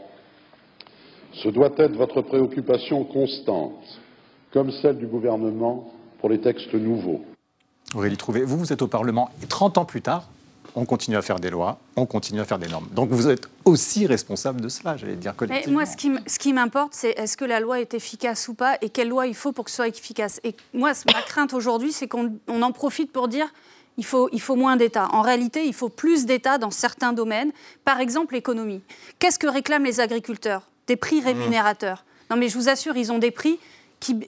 Ce 1.33 1.49
doit 1.49 1.73
être 1.77 1.95
votre 1.97 2.23
préoccupation 2.23 3.05
constante, 3.05 4.01
comme 4.53 4.71
celle 4.71 4.97
du 4.97 5.07
gouvernement 5.07 5.93
pour 6.19 6.31
les 6.31 6.41
textes 6.41 6.73
nouveaux. 6.75 7.21
Aurélie 7.95 8.17
Trouvé, 8.17 8.43
vous, 8.43 8.59
vous 8.59 8.73
êtes 8.73 8.83
au 8.83 8.89
Parlement 8.89 9.31
et 9.43 9.47
30 9.47 9.79
ans 9.79 9.85
plus 9.85 10.03
tard, 10.03 10.29
on 10.77 10.85
continue 10.85 11.17
à 11.17 11.23
faire 11.23 11.41
des 11.41 11.51
lois, 11.51 11.79
on 11.97 12.05
continue 12.07 12.41
à 12.41 12.45
faire 12.45 12.59
des 12.59 12.69
normes. 12.69 12.87
Donc 12.93 13.09
vous 13.11 13.29
êtes 13.29 13.49
aussi 13.65 14.07
responsable 14.07 14.61
de 14.61 14.69
cela, 14.69 14.97
j'allais 14.97 15.17
dire 15.17 15.35
collectivement. 15.35 15.81
moi, 15.81 15.87
ce 15.87 16.39
qui 16.39 16.53
m'importe, 16.53 16.93
c'est 16.93 17.19
est-ce 17.19 17.37
que 17.37 17.47
la 17.47 17.61
loi 17.61 17.81
est 17.81 17.95
efficace 17.95 18.47
ou 18.49 18.55
pas 18.55 18.77
et 18.83 18.91
quelle 18.91 19.09
loi 19.09 19.27
il 19.27 19.35
faut 19.35 19.53
pour 19.53 19.65
que 19.65 19.71
ce 19.71 19.77
soit 19.77 19.89
efficace. 19.89 20.39
Et 20.45 20.55
moi, 20.75 20.93
ma 21.07 21.23
crainte 21.23 21.55
aujourd'hui, 21.55 21.93
c'est 21.93 22.07
qu'on 22.07 22.39
en 22.49 22.73
profite 22.73 23.11
pour 23.11 23.27
dire 23.29 23.49
il 23.97 24.05
faut, 24.05 24.29
il 24.33 24.41
faut 24.43 24.57
moins 24.57 24.77
d'État. 24.77 25.09
En 25.13 25.23
réalité, 25.23 25.65
il 25.65 25.73
faut 25.73 25.89
plus 25.89 26.27
d'État 26.27 26.59
dans 26.59 26.71
certains 26.71 27.15
domaines. 27.15 27.53
Par 27.87 27.99
exemple, 27.99 28.35
l'économie. 28.35 28.83
Qu'est-ce 29.19 29.39
que 29.39 29.47
réclament 29.47 29.85
les 29.85 30.01
agriculteurs? 30.01 30.69
Des 30.87 30.97
prix 30.97 31.23
mmh. 31.23 31.25
rémunérateurs. 31.25 32.05
Non, 32.31 32.37
mais 32.37 32.51
je 32.51 32.59
vous 32.59 32.69
assure, 32.69 32.97
ils 32.97 33.11
ont 33.11 33.19
des 33.19 33.31
prix 33.31 33.59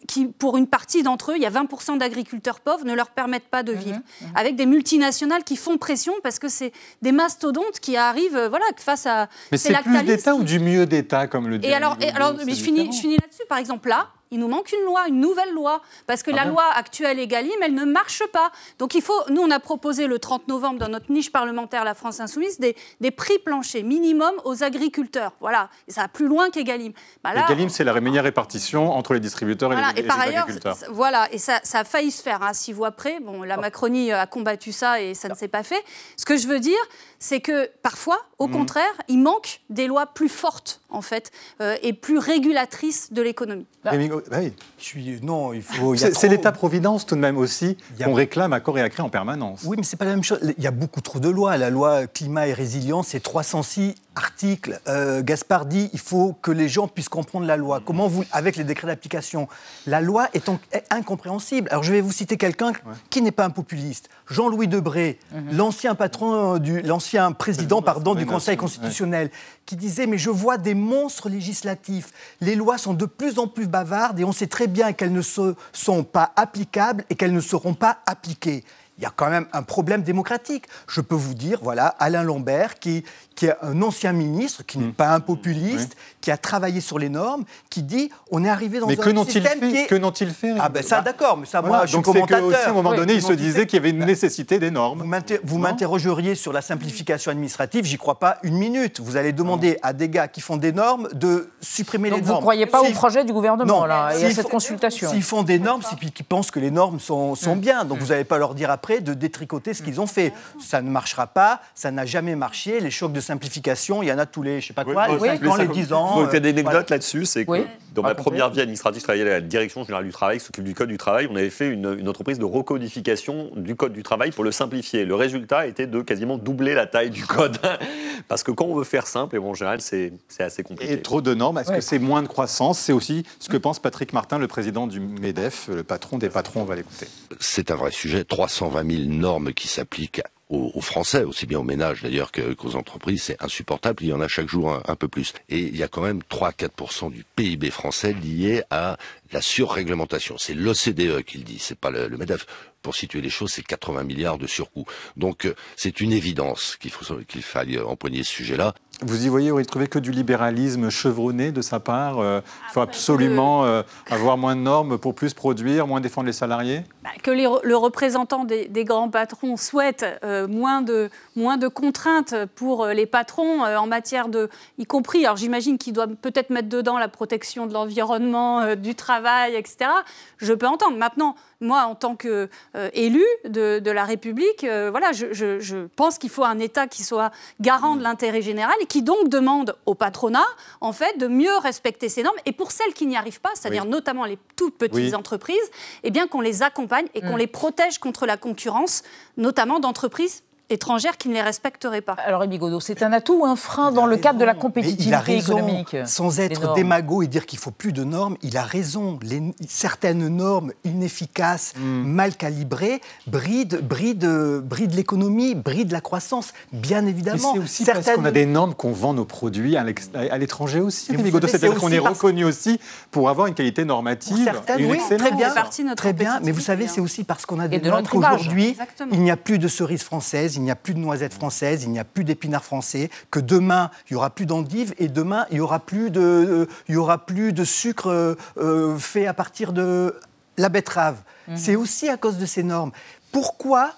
qui, 0.07 0.27
pour 0.27 0.57
une 0.57 0.67
partie 0.67 1.03
d'entre 1.03 1.33
eux, 1.33 1.37
il 1.37 1.43
y 1.43 1.47
a 1.47 1.51
20% 1.51 1.99
d'agriculteurs 1.99 2.61
pauvres, 2.61 2.85
ne 2.85 2.95
leur 2.95 3.11
permettent 3.11 3.49
pas 3.49 3.63
de 3.63 3.73
mhm, 3.73 3.79
vivre. 3.79 3.99
Mhm. 4.21 4.29
Avec 4.35 4.57
des 4.57 4.67
multinationales 4.67 5.45
qui 5.45 5.57
font 5.57 5.79
pression 5.79 6.13
parce 6.23 6.39
que 6.39 6.49
c'est 6.49 6.73
des 7.03 7.13
mastodontes 7.13 7.81
qui 7.81 7.97
arrivent 7.97 8.37
euh, 8.37 8.49
voilà, 8.49 8.65
face 8.77 9.07
à. 9.07 9.29
Mais 9.53 9.59
c'est 9.59 9.75
plus 9.83 10.03
d'État 10.03 10.35
ou 10.35 10.43
du 10.43 10.59
mieux 10.59 10.87
d'État, 10.87 11.27
comme 11.27 11.49
le 11.49 11.59
dit 11.59 11.69
Et 11.69 11.75
alors, 11.75 11.97
et 12.01 12.11
alors 12.11 12.35
mais 12.45 12.55
je 12.55 12.63
finis, 12.63 12.91
je 12.93 13.01
finis 13.01 13.17
là-dessus. 13.17 13.43
Par 13.49 13.59
exemple, 13.59 13.89
là, 13.89 14.09
il 14.31 14.41
nous 14.41 14.49
manque 14.49 14.73
une 14.73 14.85
loi, 14.85 15.09
une 15.09 15.21
nouvelle 15.21 15.53
loi, 15.55 15.81
parce 16.07 16.23
que 16.23 16.31
ah 16.33 16.37
la 16.37 16.45
loi 16.45 16.65
actuelle 16.75 17.19
Egalim, 17.19 17.57
elle 17.63 17.75
ne 17.75 17.85
marche 17.85 18.23
pas. 18.33 18.51
Donc 18.79 18.95
il 18.95 19.03
faut, 19.03 19.21
nous 19.31 19.41
on 19.41 19.51
a 19.51 19.61
proposé 19.61 20.07
le 20.07 20.19
30 20.19 20.49
novembre 20.49 20.79
dans 20.79 20.89
notre 20.89 21.11
niche 21.11 21.33
parlementaire 21.33 21.85
La 21.85 21.95
France 21.95 22.21
Insoumise 22.21 22.59
des, 22.59 22.77
des 23.01 23.11
prix 23.11 23.39
planchers 23.39 23.85
minimum 23.85 24.33
aux 24.45 24.63
agriculteurs. 24.63 25.33
Voilà, 25.41 25.71
et 25.87 25.93
ça 25.93 26.03
va 26.03 26.09
plus 26.09 26.27
loin 26.27 26.51
qu'Egalim. 26.51 26.93
Bah 27.25 27.31
Egalim, 27.35 27.69
c'est 27.69 27.85
la 27.85 27.93
rémunération 27.93 28.19
répartition 28.19 28.93
entre 28.93 29.15
les 29.15 29.21
distributeurs 29.21 29.73
et, 29.73 29.77
les, 29.77 30.01
et, 30.01 30.07
par 30.07 30.21
ailleurs, 30.21 30.47
Voilà, 30.91 31.29
et 31.33 31.39
ça, 31.39 31.61
ça, 31.63 31.81
a 31.81 31.85
failli 31.85 32.11
se 32.11 32.23
faire 32.23 32.43
hein, 32.43 32.53
six 32.53 32.73
voix 32.73 32.91
près. 32.91 33.21
Bon, 33.21 33.43
la 33.43 33.57
Macronie 33.57 34.13
a 34.13 34.27
combattu 34.27 34.73
ça 34.73 35.01
et 35.01 35.15
ça 35.15 35.29
ne 35.29 35.35
s'est 35.35 35.49
pas 35.49 35.63
fait. 35.63 35.83
Ce 36.17 36.25
que 36.25 36.37
je 36.37 36.47
veux 36.47 36.61
dire, 36.61 36.79
c'est 37.19 37.41
que 37.41 37.69
parfois, 37.83 38.19
au 38.39 38.47
mhm. 38.47 38.53
contraire, 38.53 38.93
il 39.09 39.19
manque 39.19 39.61
des 39.71 39.87
lois 39.87 40.07
plus 40.07 40.29
fortes, 40.29 40.81
en 40.89 41.03
fait, 41.03 41.31
euh, 41.61 41.77
et 41.83 41.93
plus 41.93 42.19
régulatrices 42.19 43.13
de 43.13 43.23
l'économie. 43.23 43.67
Bah, 43.85 43.93
bah 44.31 44.41
je 44.79 44.85
suis, 44.85 45.21
non, 45.23 45.53
il 45.53 45.63
faut. 45.63 45.97
C'est 45.97 46.29
l'État-providence 46.29 47.07
tout 47.07 47.15
de 47.15 47.21
même 47.21 47.39
aussi 47.39 47.77
qu'on 48.03 48.15
réclame 48.15 48.53
à 48.53 48.61
corps 48.61 48.79
et 48.79 48.83
à 48.83 48.89
en 49.03 49.09
permanence. 49.09 49.63
Oui, 49.65 49.77
mais 49.77 49.85
c'est 49.85 49.97
pas 49.97 50.05
la 50.05 50.13
même 50.13 50.25
chose. 50.25 50.39
Il 50.57 50.63
y 50.63 50.67
a 50.67 50.73
beaucoup 50.73 51.01
trop 51.01 51.21
de 51.21 51.29
lois. 51.29 51.57
La 51.57 51.71
loi 51.71 52.07
climat 52.07 52.49
et 52.49 52.53
résilience, 52.53 53.09
c'est 53.09 53.21
306 53.21 53.95
articles. 54.19 54.79
Euh, 54.89 55.23
Gaspard 55.23 55.67
dit 55.67 55.89
il 55.93 55.99
faut 56.01 56.35
que 56.43 56.51
les 56.51 56.69
gens 56.69 56.89
puissent 56.89 57.09
comprendre 57.09 57.47
la 57.47 57.57
loi. 57.57 57.81
Comment 57.85 58.09
vous, 58.09 58.25
avec 58.33 58.57
les 58.57 58.65
décrets 58.65 58.89
d'application, 58.89 59.49
la 59.87 60.01
loi 60.01 60.29
est, 60.35 60.51
incompréhensible. 60.91 61.69
Alors 61.71 61.85
je 61.85 61.93
vais 61.93 62.01
vous 62.01 62.13
citer 62.13 62.37
quelqu'un 62.37 62.73
qui 63.11 63.23
n'est 63.23 63.31
pas 63.31 63.45
un 63.45 63.51
populiste. 63.51 64.09
Jean-Louis 64.29 64.69
Debré, 64.69 65.19
mhm. 65.33 65.57
l'ancien 65.57 65.95
patron 65.95 66.59
du, 66.59 66.83
l'ancien 66.83 67.33
président, 67.33 67.81
pardon, 67.81 68.15
du 68.15 68.27
Conseil 68.27 68.57
constitutionnel, 68.57 69.31
qui 69.65 69.77
disait 69.77 70.07
mais 70.07 70.19
je 70.19 70.31
vois 70.31 70.59
des 70.59 70.75
monstres 70.75 71.29
législatifs. 71.29 72.13
Les 72.41 72.57
lois 72.57 72.77
sont 72.77 72.95
de 72.95 73.07
plus 73.07 73.39
en 73.39 73.47
plus 73.47 73.69
bavardes 73.69 74.19
et 74.19 74.25
on 74.25 74.33
sait 74.33 74.49
très 74.49 74.67
bien 74.67 74.93
qu'elles 74.93 75.13
ne 75.13 75.23
sont 75.23 76.05
pas 76.05 76.33
applicables 76.37 77.05
et 77.09 77.15
qu'elles 77.15 77.33
ne 77.33 77.41
seront 77.41 77.75
pas 77.75 77.99
appliquées 78.07 78.65
il 78.99 79.05
y 79.05 79.07
a 79.07 79.13
quand 79.15 79.31
même 79.31 79.47
un 79.53 79.63
problème 79.63 80.03
démocratique. 80.03 80.65
Je 80.89 81.01
peux 81.01 81.15
vous 81.15 81.35
dire, 81.35 81.61
voilà, 81.63 81.87
Alain 81.87 82.25
Lambert, 82.25 82.81
qui, 82.81 83.05
qui 83.37 83.47
est 83.47 83.55
un 83.63 83.81
ancien 83.83 84.13
ministre, 84.13 84.65
qui 84.67 84.79
n'est 84.79 84.87
mmh. 84.87 84.95
pas 84.95 85.11
un 85.11 85.21
populiste, 85.21 85.97
qui 86.21 86.33
a 86.33 86.37
travaillé 86.37 86.81
sur 86.81 86.99
les 86.99 87.09
normes, 87.09 87.45
qui 87.71 87.85
dit 87.85 88.11
on 88.33 88.45
est 88.45 88.49
arrivé 88.49 88.81
dans 88.81 88.89
mais 88.89 88.99
un 88.99 89.03
que 89.03 89.31
système 89.31 89.61
qui 89.61 89.77
est... 89.77 89.87
Que 89.87 89.95
n'ont-ils 89.95 90.31
fait 90.31 90.53
Ah 90.59 90.69
ben 90.69 90.83
ça, 90.83 91.01
d'accord, 91.01 91.37
mais 91.37 91.47
ça, 91.47 91.63
moi, 91.63 91.87
je 91.87 91.93
suis 91.93 92.03
commentateur. 92.03 92.41
Donc 92.41 92.55
à 92.55 92.71
un 92.71 92.73
moment 92.73 92.93
donné, 92.93 93.15
il 93.15 93.23
se 93.23 93.33
disait 93.33 93.67
qu'il 93.67 93.77
y 93.77 93.81
avait 93.81 93.91
une 93.91 94.05
nécessité 94.05 94.59
des 94.59 94.73
normes. 94.73 95.09
Vous 95.45 95.59
m'interrogeriez 95.59 96.35
sur 96.35 96.53
la 96.53 96.61
simplification 96.61 97.31
administrative, 97.31 97.85
j'y 97.85 97.99
crois 97.99 98.19
pas 98.19 98.39
une 98.43 98.59
minute. 98.59 98.99
Vous 99.01 99.17
allez 99.17 99.33
demander 99.33 99.79
à 99.83 99.93
des 99.93 100.09
gars 100.09 100.27
qui 100.27 100.41
font 100.41 100.57
des 100.57 100.73
normes 100.73 101.09
de 101.13 101.51
supprimer 101.61 102.11
les 102.11 102.17
normes. 102.17 102.27
vous 102.27 102.35
ne 102.35 102.41
croyez 102.41 102.67
pas 102.67 102.83
au 102.83 102.91
projet 102.91 103.25
du 103.25 103.33
gouvernement, 103.33 103.87
là, 103.87 104.11
et 104.19 104.25
à 104.25 104.31
cette 104.33 104.49
consultation 104.49 105.11
S'ils 105.11 105.23
font 105.23 105.45
des 105.45 105.61
normes, 105.61 105.83
c'est 105.89 105.97
qu'ils 105.97 106.25
pensent 106.25 106.51
que 106.51 106.59
les 106.59 106.73
normes 106.73 106.99
sont, 106.99 107.37
sont 107.37 107.55
mmh. 107.55 107.61
bien. 107.61 107.85
Donc 107.85 107.99
vous 107.99 108.09
n'allez 108.09 108.25
pas 108.25 108.39
leur 108.39 108.55
dire 108.57 108.71
après 108.71 108.88
de 109.01 109.15
détricoter 109.15 109.75
ce 109.75 109.83
qu'ils 109.83 110.01
ont 110.01 110.07
fait. 110.07 110.33
Ça 110.61 110.83
ne 110.83 110.91
marchera 110.91 111.27
pas, 111.27 111.61
ça 111.75 111.91
n'a 111.91 112.07
jamais 112.07 112.35
marché. 112.35 112.81
Les 112.81 112.91
chocs 112.91 113.13
de 113.13 113.21
simplification, 113.21 114.03
il 114.03 114.09
y 114.09 114.13
en 114.13 114.19
a 114.19 114.27
tous 114.27 114.43
les, 114.43 114.61
je 114.61 114.69
sais 114.69 114.75
pas 114.75 114.85
quoi, 114.85 115.09
les 115.09 115.19
5 115.19 115.47
ans, 115.47 115.57
les 115.57 115.69
10 115.69 115.93
ans. 115.93 116.17
Donc, 116.17 116.29
il 116.31 116.35
y 116.35 116.37
a 116.37 116.41
des 116.41 116.51
anecdotes 116.51 116.91
là-dessus, 116.91 117.25
c'est 117.25 117.45
que 117.45 117.67
dans 117.95 118.03
ma 118.03 118.15
première 118.15 118.51
vie 118.51 118.61
administrative, 118.61 119.01
je 119.01 119.05
travaillais 119.05 119.29
à 119.29 119.35
la 119.35 119.41
Direction 119.41 119.83
générale 119.83 120.05
du 120.05 120.13
travail, 120.13 120.39
qui 120.39 120.45
s'occupe 120.45 120.65
du 120.65 120.75
Code 120.75 120.89
du 120.89 120.99
travail. 120.99 121.29
On 121.31 121.37
avait 121.37 121.51
fait 121.51 121.69
une, 121.69 122.09
entreprise 122.09 122.39
de 122.39 122.45
recodification 122.45 123.51
du 123.57 123.75
Code 123.75 123.93
du 123.93 124.03
travail 124.03 124.31
pour 124.31 124.45
le 124.45 124.53
simplifier. 124.53 125.05
Le 125.05 125.15
résultat 125.15 125.67
était 125.67 125.87
de 125.87 126.01
quasiment 126.03 126.39
doubler 126.39 126.75
la 126.75 126.87
taille 126.87 127.11
du 127.11 127.25
code. 127.27 127.59
Parce 128.29 128.43
que 128.43 128.51
quand 128.51 128.67
on 128.67 128.75
veut 128.75 128.85
faire 128.85 129.07
simple, 129.07 129.37
et 129.37 129.39
bon, 129.39 129.51
en 129.51 129.55
général, 129.55 129.81
c'est 129.81 130.13
assez 130.39 130.63
compliqué. 130.63 130.93
Et 130.93 131.01
trop 131.01 131.23
de 131.23 131.35
normes, 131.35 131.59
est-ce 131.59 131.73
que 131.73 131.81
c'est 131.81 131.99
moins 131.99 132.23
de 132.23 132.29
croissance? 132.29 132.79
C'est 132.79 132.93
aussi 132.93 133.25
ce 133.39 133.49
que 133.49 133.57
pense 133.57 133.79
Patrick 133.79 134.13
Martin, 134.13 134.39
le 134.39 134.49
président 134.49 134.87
du 134.87 135.01
MEDEF, 135.01 135.69
le 135.69 135.83
patron 135.83 136.19
des 136.19 136.29
patrons. 136.29 136.63
On 136.63 136.65
va 136.65 136.77
l'écouter. 136.77 137.07
C'est 137.41 137.71
un 137.71 137.77
vrai 137.77 137.91
sujet. 137.91 138.25
320 138.25 138.78
000 138.85 139.05
normes 139.05 139.53
qui 139.53 139.69
s'appliquent 139.69 140.23
aux, 140.51 140.81
Français, 140.81 141.25
aussi 141.25 141.47
bien 141.47 141.59
aux 141.59 141.65
ménages 141.65 142.03
d'ailleurs 142.03 142.33
qu'aux 142.33 142.75
entreprises, 142.75 143.25
c'est 143.25 143.43
insupportable. 143.43 144.03
Il 144.03 144.09
y 144.09 144.13
en 144.15 144.21
a 144.21 144.29
chaque 144.29 144.49
jour 144.49 144.81
un, 144.87 144.97
peu 144.97 145.07
plus. 145.07 145.35
Et 145.51 145.59
il 145.59 145.77
y 145.77 145.83
a 145.83 145.89
quand 145.89 146.01
même 146.01 146.21
3-4% 146.31 147.13
du 147.13 147.25
PIB 147.37 147.71
français 147.71 148.15
lié 148.15 148.63
à 148.71 148.97
la 149.33 149.43
surréglementation. 149.43 150.37
C'est 150.39 150.55
l'OCDE 150.55 151.23
qui 151.23 151.39
le 151.39 151.45
dit, 151.45 151.59
c'est 151.59 151.79
pas 151.79 151.91
le, 151.91 152.09
le 152.09 152.17
MEDEF 152.17 152.47
pour 152.83 152.95
situer 152.95 153.21
les 153.21 153.31
choses, 153.31 153.53
c'est 153.53 153.63
80 153.63 154.05
milliards 154.05 154.39
de 154.39 154.47
surcoût. 154.47 154.85
Donc 155.17 155.45
euh, 155.45 155.55
c'est 155.77 156.01
une 156.01 156.13
évidence 156.13 156.77
qu'il 156.77 156.91
faut 156.91 157.17
qu'il 157.27 157.43
faille 157.43 157.79
empoigner 157.79 158.23
ce 158.23 158.33
sujet-là. 158.33 158.75
Vous 159.03 159.27
y 159.27 159.29
voyez, 159.29 159.53
vous 159.53 159.63
trouvez 159.63 159.87
que 159.87 160.01
du 160.01 160.11
libéralisme 160.11 160.91
chevronné 160.91 161.53
de 161.53 161.63
sa 161.63 161.79
part 161.79 162.19
euh, 162.19 162.41
Il 162.69 162.73
faut 162.73 162.81
ah, 162.81 162.85
absolument 162.85 163.65
euh, 163.65 163.83
avoir 164.11 164.37
moins 164.37 164.57
de 164.57 164.61
normes 164.61 164.99
pour 164.99 165.15
plus 165.15 165.35
produire, 165.35 165.87
moins 165.87 166.01
défendre 166.01 166.27
les 166.27 166.33
salariés? 166.33 166.83
Bah, 167.05 167.11
Que 167.23 167.31
le 167.31 167.77
représentant 167.77 168.45
des, 168.45 168.69
grands 168.85 169.09
patrons 169.09 169.57
souhaite 169.57 170.05
moins, 170.49 170.83
de, 170.83 171.11
moins 171.37 171.59
de 171.59 171.69
contraintes 171.69 172.35
pour 172.57 172.87
les 172.87 173.07
patrons 173.07 173.63
en 173.63 173.87
matière 173.87 174.29
de... 174.29 174.49
y 174.79 174.85
compris, 174.85 175.25
alors 175.25 175.37
j'imagine 175.37 175.79
qu'il 175.79 175.93
doit 175.93 176.09
peut-être 176.09 176.51
mettre 176.51 176.69
dedans 176.69 176.99
la 176.99 177.09
protection 177.09 177.67
de 177.67 177.75
l'environnement, 177.75 178.75
du 178.75 178.97
travail, 178.97 179.18
travail, 179.19 179.57
etc. 179.57 179.91
Je 180.39 180.53
peux 180.53 180.67
entendre. 180.67 180.97
Maintenant, 180.97 181.35
moi, 181.61 181.83
en 181.83 181.95
tant 181.95 182.15
qu'élu 182.15 183.25
euh, 183.47 183.81
de, 183.81 183.91
la 183.91 184.05
République, 184.05 184.65
euh, 184.65 184.91
voilà, 184.91 185.13
je, 185.13 185.87
pense 185.97 186.19
qu'il 186.19 186.31
faut 186.31 186.45
un 186.45 186.59
État 186.59 186.87
qui 186.87 187.03
soit 187.03 187.31
garant 187.61 187.97
de 187.97 188.03
l'intérêt 188.03 188.43
général 188.43 188.75
et 188.81 188.87
qui 188.87 189.03
donc 189.03 189.29
demande 189.29 189.77
au 189.87 189.95
patronat, 189.95 190.47
en 190.81 190.93
fait, 190.93 191.19
de 191.19 191.27
mieux 191.27 191.57
respecter 191.59 192.09
ces 192.09 192.23
normes. 192.23 192.37
Et 192.47 192.53
pour 192.53 192.71
celles 192.71 192.95
qui 192.95 193.07
n'y 193.07 193.17
arrivent 193.17 193.41
pas, 193.41 193.51
c'est-à-dire 193.55 193.85
notamment 193.85 194.25
les 194.25 194.39
toutes 194.57 194.77
petites 194.77 195.15
entreprises, 195.15 195.71
eh 196.05 196.11
bien 196.11 196.29
qu'on 196.29 196.41
les 196.41 196.63
accompagne 196.63 197.07
et 197.15 197.21
qu'on 197.21 197.35
mm. 197.35 197.39
les 197.39 197.47
protège 197.47 197.99
contre 197.99 198.27
la 198.27 198.37
concurrence, 198.37 199.03
notamment 199.37 199.81
d'entreprises 199.81 200.43
étrangères 200.71 201.17
qui 201.17 201.29
ne 201.29 201.35
les 201.35 201.43
respecteraient 201.43 202.01
pas. 202.01 202.15
Alors, 202.25 202.45
Émile 202.45 202.61
Godot, 202.61 202.81
c'est 202.81 203.03
un 203.03 203.13
atout 203.13 203.41
ou 203.41 203.47
un 203.47 203.57
frein 203.57 203.93
dans 203.93 204.07
le 204.07 204.17
cadre 204.17 204.39
de 204.39 204.45
la 204.45 204.55
compétitivité 204.55 205.09
il 205.09 205.15
a 205.15 205.21
raison, 205.21 205.59
économique 205.59 205.97
Sans 206.05 206.41
être 206.41 206.75
démago 206.75 207.23
et 207.23 207.27
dire 207.27 207.47
qu'il 207.47 207.59
faut 207.59 207.71
plus 207.71 207.93
de 207.93 208.05
normes, 208.05 208.37
il 208.43 208.57
a 208.57 208.63
raison. 208.63 209.19
Les, 209.23 209.43
certaines 209.67 210.29
normes 210.29 210.73
inefficaces, 210.85 211.75
hmm. 211.77 212.05
mal 212.05 212.37
calibrées, 212.37 213.01
brident, 213.27 213.79
brident, 213.83 214.61
brident 214.63 214.95
l'économie, 214.95 215.55
brident 215.55 215.93
la 215.93 216.01
croissance, 216.01 216.53
bien 216.73 217.07
évidemment. 217.07 217.53
C'est 217.55 217.61
aussi 217.61 217.85
parce 217.85 218.11
qu'on 218.11 218.25
a 218.25 218.31
des 218.31 218.47
normes 218.47 218.75
qu'on 218.75 218.93
vend 218.93 219.15
nos 219.15 219.25
produits 219.25 219.77
à 219.77 220.39
l'étranger 220.39 220.81
aussi. 220.81 221.13
Émile 221.13 221.33
Godot, 221.33 221.49
c'est-à-dire 221.49 221.79
qu'on 221.79 221.91
est 221.91 221.99
reconnu 221.99 222.45
aussi 222.45 222.79
pour 223.11 223.29
avoir 223.29 223.47
une 223.47 223.55
qualité 223.55 223.85
normative 223.85 224.39
certaines, 224.45 224.91
oui, 224.91 224.99
Très 225.09 225.33
bien, 225.33 225.95
très 225.95 226.13
bien. 226.13 226.41
Mais 226.43 226.53
vous 226.53 226.61
savez, 226.61 226.89
c'est 226.89 227.01
aussi 227.01 227.25
parce 227.25 227.47
qu'on 227.47 227.59
a 227.59 227.69
des 227.69 227.81
normes 227.81 228.07
qu'aujourd'hui, 228.07 228.77
il 229.13 229.21
n'y 229.21 229.31
a 229.31 229.37
plus 229.37 229.59
de 229.59 229.69
cerises 229.69 230.03
françaises 230.03 230.58
il 230.59 230.65
n'y 230.65 230.71
a 230.71 230.77
plus 230.77 230.95
de 230.95 230.99
noisettes 230.99 231.33
françaises, 231.33 231.85
il 231.85 231.91
n'y 231.91 231.99
a 231.99 232.05
plus 232.05 232.25
d'épinards 232.25 232.65
français, 232.65 233.11
que 233.31 233.41
demain, 233.41 233.91
il 234.09 234.15
n'y 234.15 234.17
aura 234.17 234.31
plus 234.31 234.45
d'endives 234.45 234.93
et 234.99 235.09
demain, 235.09 235.47
il 235.51 235.55
n'y 235.55 235.61
aura, 235.61 235.79
plus 235.79 236.11
de, 236.11 236.21
euh, 236.21 236.67
il 236.89 236.95
y 236.95 236.99
aura 236.99 237.25
plus 237.25 237.53
de 237.53 237.65
sucre 237.65 238.09
euh, 238.09 238.35
euh, 238.59 238.99
fait 238.99 239.27
à 239.27 239.35
partir 239.35 239.73
de 239.73 240.15
la 240.57 240.69
betterave. 240.69 241.23
Mhm. 241.47 241.57
C'est 241.57 241.77
aussi 241.77 242.09
à 242.09 242.17
cause 242.17 242.39
de 242.39 242.47
ces 242.47 242.63
normes. 242.63 242.91
Pourquoi 243.33 243.93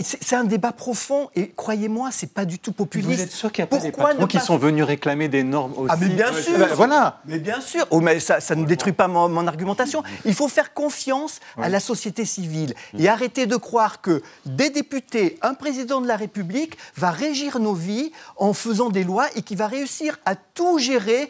c'est 0.00 0.36
un 0.36 0.44
débat 0.44 0.72
profond 0.72 1.28
et 1.34 1.48
croyez-moi, 1.48 2.10
c'est 2.10 2.32
pas 2.32 2.44
du 2.44 2.58
tout 2.58 2.72
populiste. 2.72 3.10
Vous 3.10 3.22
êtes 3.22 3.32
sûr 3.32 3.52
qu'il 3.52 3.62
y 3.62 3.64
a 3.64 3.66
pas 3.66 3.78
des 3.78 3.92
patrons 3.92 4.26
qui 4.26 4.40
sont 4.40 4.56
venus 4.56 4.84
réclamer 4.84 5.28
des 5.28 5.44
normes 5.44 5.74
aussi 5.76 5.90
Ah 5.92 5.96
mais 6.00 6.08
bien 6.08 6.32
sûr, 6.32 6.74
voilà. 6.74 7.20
Mais 7.26 7.38
bien 7.38 7.60
sûr. 7.60 7.86
Oh, 7.90 8.00
mais 8.00 8.20
ça, 8.20 8.40
ça 8.40 8.54
ne 8.54 8.64
détruit 8.64 8.92
pas 8.92 9.08
mon, 9.08 9.46
argumentation. 9.46 10.02
Il 10.24 10.34
faut 10.34 10.48
faire 10.48 10.72
confiance 10.72 11.40
à 11.60 11.68
la 11.68 11.80
société 11.80 12.24
civile 12.24 12.74
et 12.98 13.08
arrêter 13.08 13.46
de 13.46 13.56
croire 13.56 14.00
que 14.00 14.22
des 14.44 14.70
députés, 14.70 15.38
un 15.42 15.54
président 15.54 16.00
de 16.00 16.06
la 16.06 16.16
République 16.16 16.76
va 16.96 17.10
régir 17.10 17.58
nos 17.58 17.74
vies 17.74 18.12
en 18.36 18.52
faisant 18.52 18.90
des 18.90 19.04
lois 19.04 19.26
et 19.36 19.42
qui 19.42 19.54
va 19.54 19.66
réussir 19.66 20.18
à 20.24 20.34
tout 20.34 20.78
gérer 20.78 21.28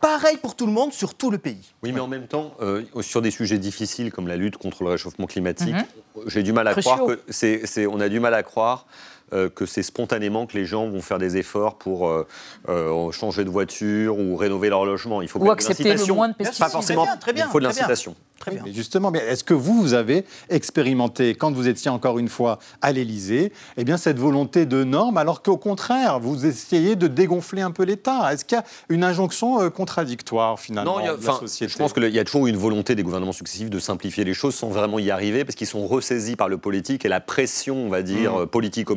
Pareil 0.00 0.36
pour 0.36 0.54
tout 0.54 0.66
le 0.66 0.72
monde 0.72 0.92
sur 0.92 1.14
tout 1.14 1.30
le 1.30 1.38
pays. 1.38 1.72
Oui, 1.82 1.92
mais 1.92 2.00
en 2.00 2.06
même 2.06 2.28
temps, 2.28 2.54
euh, 2.60 2.82
sur 3.00 3.20
des 3.20 3.30
sujets 3.30 3.58
difficiles 3.58 4.12
comme 4.12 4.28
la 4.28 4.36
lutte 4.36 4.56
contre 4.56 4.84
le 4.84 4.90
réchauffement 4.90 5.26
climatique, 5.26 5.74
mhm. 5.74 6.22
j'ai 6.26 6.42
du 6.42 6.52
mal 6.52 6.68
à 6.68 6.74
croire 6.74 7.04
que 7.04 7.20
c'est, 7.28 7.86
on 7.86 8.00
a 8.00 8.08
du 8.08 8.20
mal 8.20 8.34
à 8.34 8.42
croire 8.42 8.86
euh, 9.32 9.48
que 9.50 9.66
c'est 9.66 9.82
spontanément 9.82 10.46
que 10.46 10.56
les 10.56 10.64
gens 10.64 10.88
vont 10.88 11.02
faire 11.02 11.18
des 11.18 11.36
efforts 11.36 11.76
pour 11.76 12.08
euh, 12.08 12.26
euh, 12.68 13.10
changer 13.12 13.44
de 13.44 13.50
voiture 13.50 14.18
ou 14.18 14.36
rénover 14.36 14.70
leur 14.70 14.84
logement. 14.86 15.20
Il 15.20 15.28
faut 15.28 15.38
ou 15.38 15.50
accepter 15.50 15.94
le 15.94 16.14
moins 16.14 16.28
de 16.28 16.34
pesticides. 16.34 16.64
Pas 16.64 16.70
forcément. 16.70 17.06
Très 17.20 17.32
bien, 17.32 17.46
il 17.46 17.50
faut 17.50 17.60
de 17.60 17.64
l'incitation. 17.64 18.14
Très 18.38 18.52
bien. 18.52 18.62
Mais 18.64 18.72
justement, 18.72 19.12
est-ce 19.12 19.42
que 19.42 19.52
vous, 19.52 19.80
vous 19.82 19.94
avez 19.94 20.24
expérimenté, 20.48 21.34
quand 21.34 21.52
vous 21.52 21.66
étiez 21.66 21.90
encore 21.90 22.20
une 22.20 22.28
fois 22.28 22.60
à 22.80 22.92
l'Élysée, 22.92 23.52
eh 23.76 23.84
bien, 23.84 23.96
cette 23.96 24.18
volonté 24.18 24.64
de 24.64 24.84
normes, 24.84 25.16
alors 25.16 25.42
qu'au 25.42 25.56
contraire, 25.56 26.20
vous 26.20 26.46
essayez 26.46 26.94
de 26.94 27.08
dégonfler 27.08 27.62
un 27.62 27.72
peu 27.72 27.82
l'État? 27.82 28.32
Est-ce 28.32 28.44
qu'il 28.44 28.56
y 28.56 28.60
a 28.60 28.64
une 28.90 29.02
injonction 29.02 29.68
contradictoire, 29.70 30.60
finalement, 30.60 31.00
non, 31.00 31.16
de 31.16 31.26
la 31.26 31.32
société? 31.32 31.72
Je 31.72 31.78
pense 31.78 31.92
qu'il 31.92 32.08
y 32.08 32.18
a 32.18 32.24
toujours 32.24 32.46
eu 32.46 32.50
une 32.50 32.56
volonté 32.56 32.94
des 32.94 33.02
gouvernements 33.02 33.32
successifs 33.32 33.70
de 33.70 33.80
simplifier 33.80 34.22
les 34.22 34.34
choses 34.34 34.54
sans 34.54 34.68
vraiment 34.68 35.00
y 35.00 35.10
arriver, 35.10 35.44
parce 35.44 35.56
qu'ils 35.56 35.66
sont 35.66 35.86
ressaisis 35.86 36.36
par 36.36 36.48
le 36.48 36.58
politique 36.58 37.04
et 37.04 37.08
la 37.08 37.20
pression, 37.20 37.76
on 37.76 37.88
va 37.88 38.02
dire, 38.02 38.38
mmh. 38.38 38.46
politique 38.46 38.90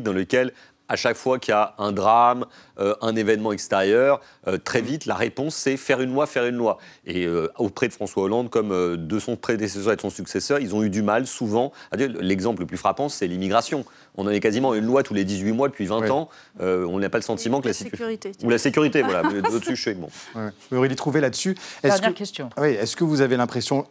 dans 0.00 0.12
lequel 0.12 0.52
à 0.92 0.96
chaque 0.96 1.16
fois 1.16 1.38
qu'il 1.38 1.52
y 1.52 1.54
a 1.54 1.74
un 1.78 1.90
drame, 1.90 2.44
euh, 2.78 2.94
un 3.00 3.16
événement 3.16 3.52
extérieur, 3.52 4.20
euh, 4.46 4.58
très 4.58 4.82
vite, 4.82 5.06
la 5.06 5.14
réponse, 5.14 5.54
c'est 5.54 5.78
faire 5.78 6.02
une 6.02 6.12
loi, 6.12 6.26
faire 6.26 6.44
une 6.44 6.56
loi. 6.56 6.76
Et 7.06 7.24
euh, 7.24 7.48
auprès 7.56 7.88
de 7.88 7.94
François 7.94 8.24
Hollande, 8.24 8.50
comme 8.50 8.96
de 8.98 9.18
son 9.18 9.36
prédécesseur 9.36 9.94
et 9.94 9.96
de 9.96 10.02
son 10.02 10.10
successeur, 10.10 10.58
ils 10.58 10.74
ont 10.74 10.82
eu 10.82 10.90
du 10.90 11.00
mal 11.00 11.26
souvent. 11.26 11.72
L'exemple 11.96 12.60
le 12.60 12.66
plus 12.66 12.76
frappant, 12.76 13.08
c'est 13.08 13.26
l'immigration. 13.26 13.86
On 14.16 14.26
en 14.26 14.30
est 14.30 14.40
quasiment 14.40 14.74
une 14.74 14.84
loi 14.84 15.02
tous 15.02 15.14
les 15.14 15.24
18 15.24 15.52
mois 15.52 15.68
depuis 15.68 15.86
20 15.86 16.10
ans. 16.10 16.28
on 16.60 16.98
n'a 16.98 17.08
pas 17.08 17.18
le 17.18 17.22
sentiment 17.22 17.62
que 17.62 17.68
la, 17.68 17.74
sécurité. 17.74 18.32
Ou 18.42 18.50
la 18.50 18.58
sécurité, 18.58 19.00
voilà. 19.00 19.22
D'autres 19.50 19.64
sujets, 19.64 19.94
bon. 19.94 20.10
Ouais. 20.34 20.76
Aurélie 20.76 20.96
Trouvé 20.96 21.22
là-dessus. 21.22 21.56
Dernière 21.82 22.12
question. 22.12 22.50
Oui, 22.58 22.68
est-ce 22.68 22.96
que 22.96 23.04
vous 23.04 23.22
avez 23.22 23.38
l'impression 23.38 23.86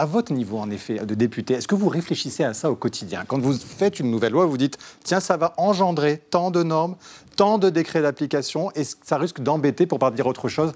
à 0.00 0.06
votre 0.06 0.32
niveau, 0.32 0.56
en 0.56 0.70
effet, 0.70 0.94
de 1.04 1.14
député, 1.14 1.52
est-ce 1.52 1.68
que 1.68 1.74
vous 1.74 1.90
réfléchissez 1.90 2.42
à 2.42 2.54
ça 2.54 2.70
au 2.70 2.74
quotidien 2.74 3.24
Quand 3.28 3.38
vous 3.38 3.52
faites 3.52 4.00
une 4.00 4.10
nouvelle 4.10 4.32
loi, 4.32 4.46
vous 4.46 4.56
dites, 4.56 4.78
tiens, 5.04 5.20
ça 5.20 5.36
va 5.36 5.52
engendrer 5.58 6.22
tant 6.30 6.50
de 6.50 6.62
normes, 6.62 6.96
tant 7.36 7.58
de 7.58 7.68
décrets 7.68 8.00
d'application, 8.00 8.70
et 8.74 8.84
ça 8.84 9.18
risque 9.18 9.40
d'embêter, 9.40 9.84
pour 9.84 9.98
pas 9.98 10.10
dire 10.10 10.26
autre 10.26 10.48
chose, 10.48 10.72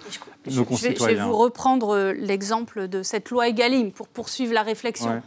nos 0.50 0.66
concitoyens. 0.66 1.16
Je 1.16 1.22
vais, 1.22 1.26
vous 1.26 1.38
reprendre 1.38 1.96
euh, 1.96 2.12
l'exemple 2.12 2.87
de 2.87 3.02
cette 3.02 3.30
loi 3.30 3.48
Egalim 3.48 3.92
pour 3.92 4.08
poursuivre 4.08 4.52
la 4.52 4.62
réflexion. 4.62 5.22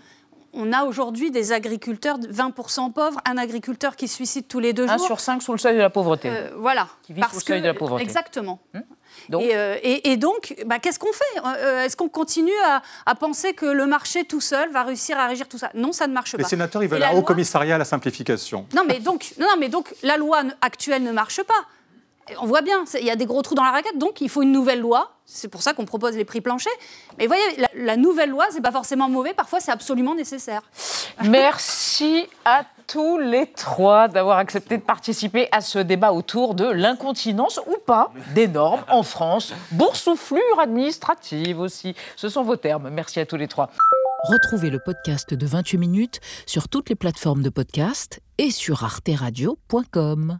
On 0.59 0.73
a 0.73 0.83
aujourd'hui 0.85 1.29
des 1.29 1.51
agriculteurs 1.51 2.17
20% 2.19 2.91
pauvres, 2.91 3.21
un 3.25 3.37
agriculteur 3.37 3.95
qui 3.95 4.07
se 4.07 4.15
suicide 4.15 4.47
tous 4.47 4.59
les 4.59 4.73
deux 4.73 4.87
jours. 4.87 4.95
Un 4.95 4.97
sur 4.97 5.19
cinq 5.19 5.41
sous 5.43 5.51
le 5.51 5.59
seuil 5.59 5.75
de 5.75 5.81
la 5.81 5.91
pauvreté. 5.91 6.29
Euh, 6.29 6.49
voilà. 6.57 6.87
Qui 7.03 7.13
vit 7.13 7.21
sous 7.29 7.35
le 7.35 7.41
seuil 7.41 7.61
de 7.61 7.67
la 7.67 7.73
pauvreté. 7.75 8.03
Exactement. 8.03 8.59
Hum 8.73 8.81
euh, 9.33 9.77
et, 9.83 10.17
donc, 10.17 10.55
bah, 10.65 10.79
qu'est-ce 10.79 10.99
qu'on 10.99 11.11
fait? 11.11 11.41
Euh, 11.45 11.83
Est-ce 11.83 11.97
qu'on 11.97 12.09
continue 12.09 12.51
à, 13.05 13.15
penser 13.15 13.53
que 13.53 13.65
le 13.65 13.85
marché 13.85 14.23
tout 14.23 14.41
seul 14.41 14.71
va 14.71 14.83
réussir 14.83 15.17
à 15.17 15.27
régir 15.27 15.47
tout 15.47 15.57
ça? 15.57 15.69
Non, 15.73 15.91
ça 15.91 16.07
ne 16.07 16.13
marche 16.13 16.33
pas. 16.33 16.37
Les 16.37 16.43
sénateurs, 16.43 16.83
ils 16.83 16.89
veulent 16.89 17.03
un 17.03 17.15
haut 17.15 17.23
commissariat 17.23 17.75
à 17.75 17.77
la 17.77 17.85
simplification. 17.85 18.65
Non, 18.75 18.83
mais 18.87 18.99
donc, 18.99 19.33
non, 19.39 19.55
mais 19.59 19.69
donc 19.69 19.93
la 20.03 20.17
loi 20.17 20.43
actuelle 20.61 21.03
ne 21.03 21.11
marche 21.11 21.41
pas. 21.43 21.65
On 22.39 22.45
voit 22.45 22.61
bien, 22.61 22.83
il 22.99 23.05
y 23.05 23.11
a 23.11 23.15
des 23.15 23.25
gros 23.25 23.41
trous 23.41 23.55
dans 23.55 23.63
la 23.63 23.71
raquette, 23.71 23.97
donc 23.97 24.21
il 24.21 24.29
faut 24.29 24.41
une 24.41 24.51
nouvelle 24.51 24.79
loi. 24.79 25.11
C'est 25.25 25.47
pour 25.47 25.61
ça 25.61 25.73
qu'on 25.73 25.85
propose 25.85 26.15
les 26.15 26.25
prix 26.25 26.41
planchers. 26.41 26.71
Mais 27.17 27.27
vous 27.27 27.33
voyez, 27.33 27.57
la, 27.57 27.67
la 27.75 27.97
nouvelle 27.97 28.29
loi, 28.29 28.45
c'est 28.51 28.61
pas 28.61 28.71
forcément 28.71 29.09
mauvais, 29.09 29.33
parfois 29.33 29.59
c'est 29.59 29.71
absolument 29.71 30.15
nécessaire. 30.15 30.61
Merci 31.23 32.27
à 32.45 32.63
tous 32.87 33.17
les 33.17 33.47
trois 33.47 34.07
d'avoir 34.07 34.37
accepté 34.37 34.77
de 34.77 34.81
participer 34.81 35.49
à 35.51 35.61
ce 35.61 35.79
débat 35.79 36.13
autour 36.13 36.55
de 36.55 36.65
l'incontinence 36.65 37.59
ou 37.67 37.75
pas 37.85 38.11
des 38.33 38.47
normes 38.47 38.83
en 38.89 39.03
France. 39.03 39.53
Boursouflure 39.71 40.59
administrative 40.59 41.59
aussi. 41.59 41.95
Ce 42.15 42.29
sont 42.29 42.43
vos 42.43 42.55
termes. 42.55 42.89
Merci 42.89 43.19
à 43.19 43.25
tous 43.25 43.35
les 43.35 43.47
trois. 43.47 43.69
Retrouvez 44.23 44.69
le 44.69 44.79
podcast 44.79 45.33
de 45.33 45.45
28 45.45 45.77
minutes 45.77 46.19
sur 46.45 46.69
toutes 46.69 46.89
les 46.89 46.95
plateformes 46.95 47.43
de 47.43 47.49
podcast 47.49 48.19
et 48.37 48.51
sur 48.51 48.83
arteradio.com. 48.83 50.39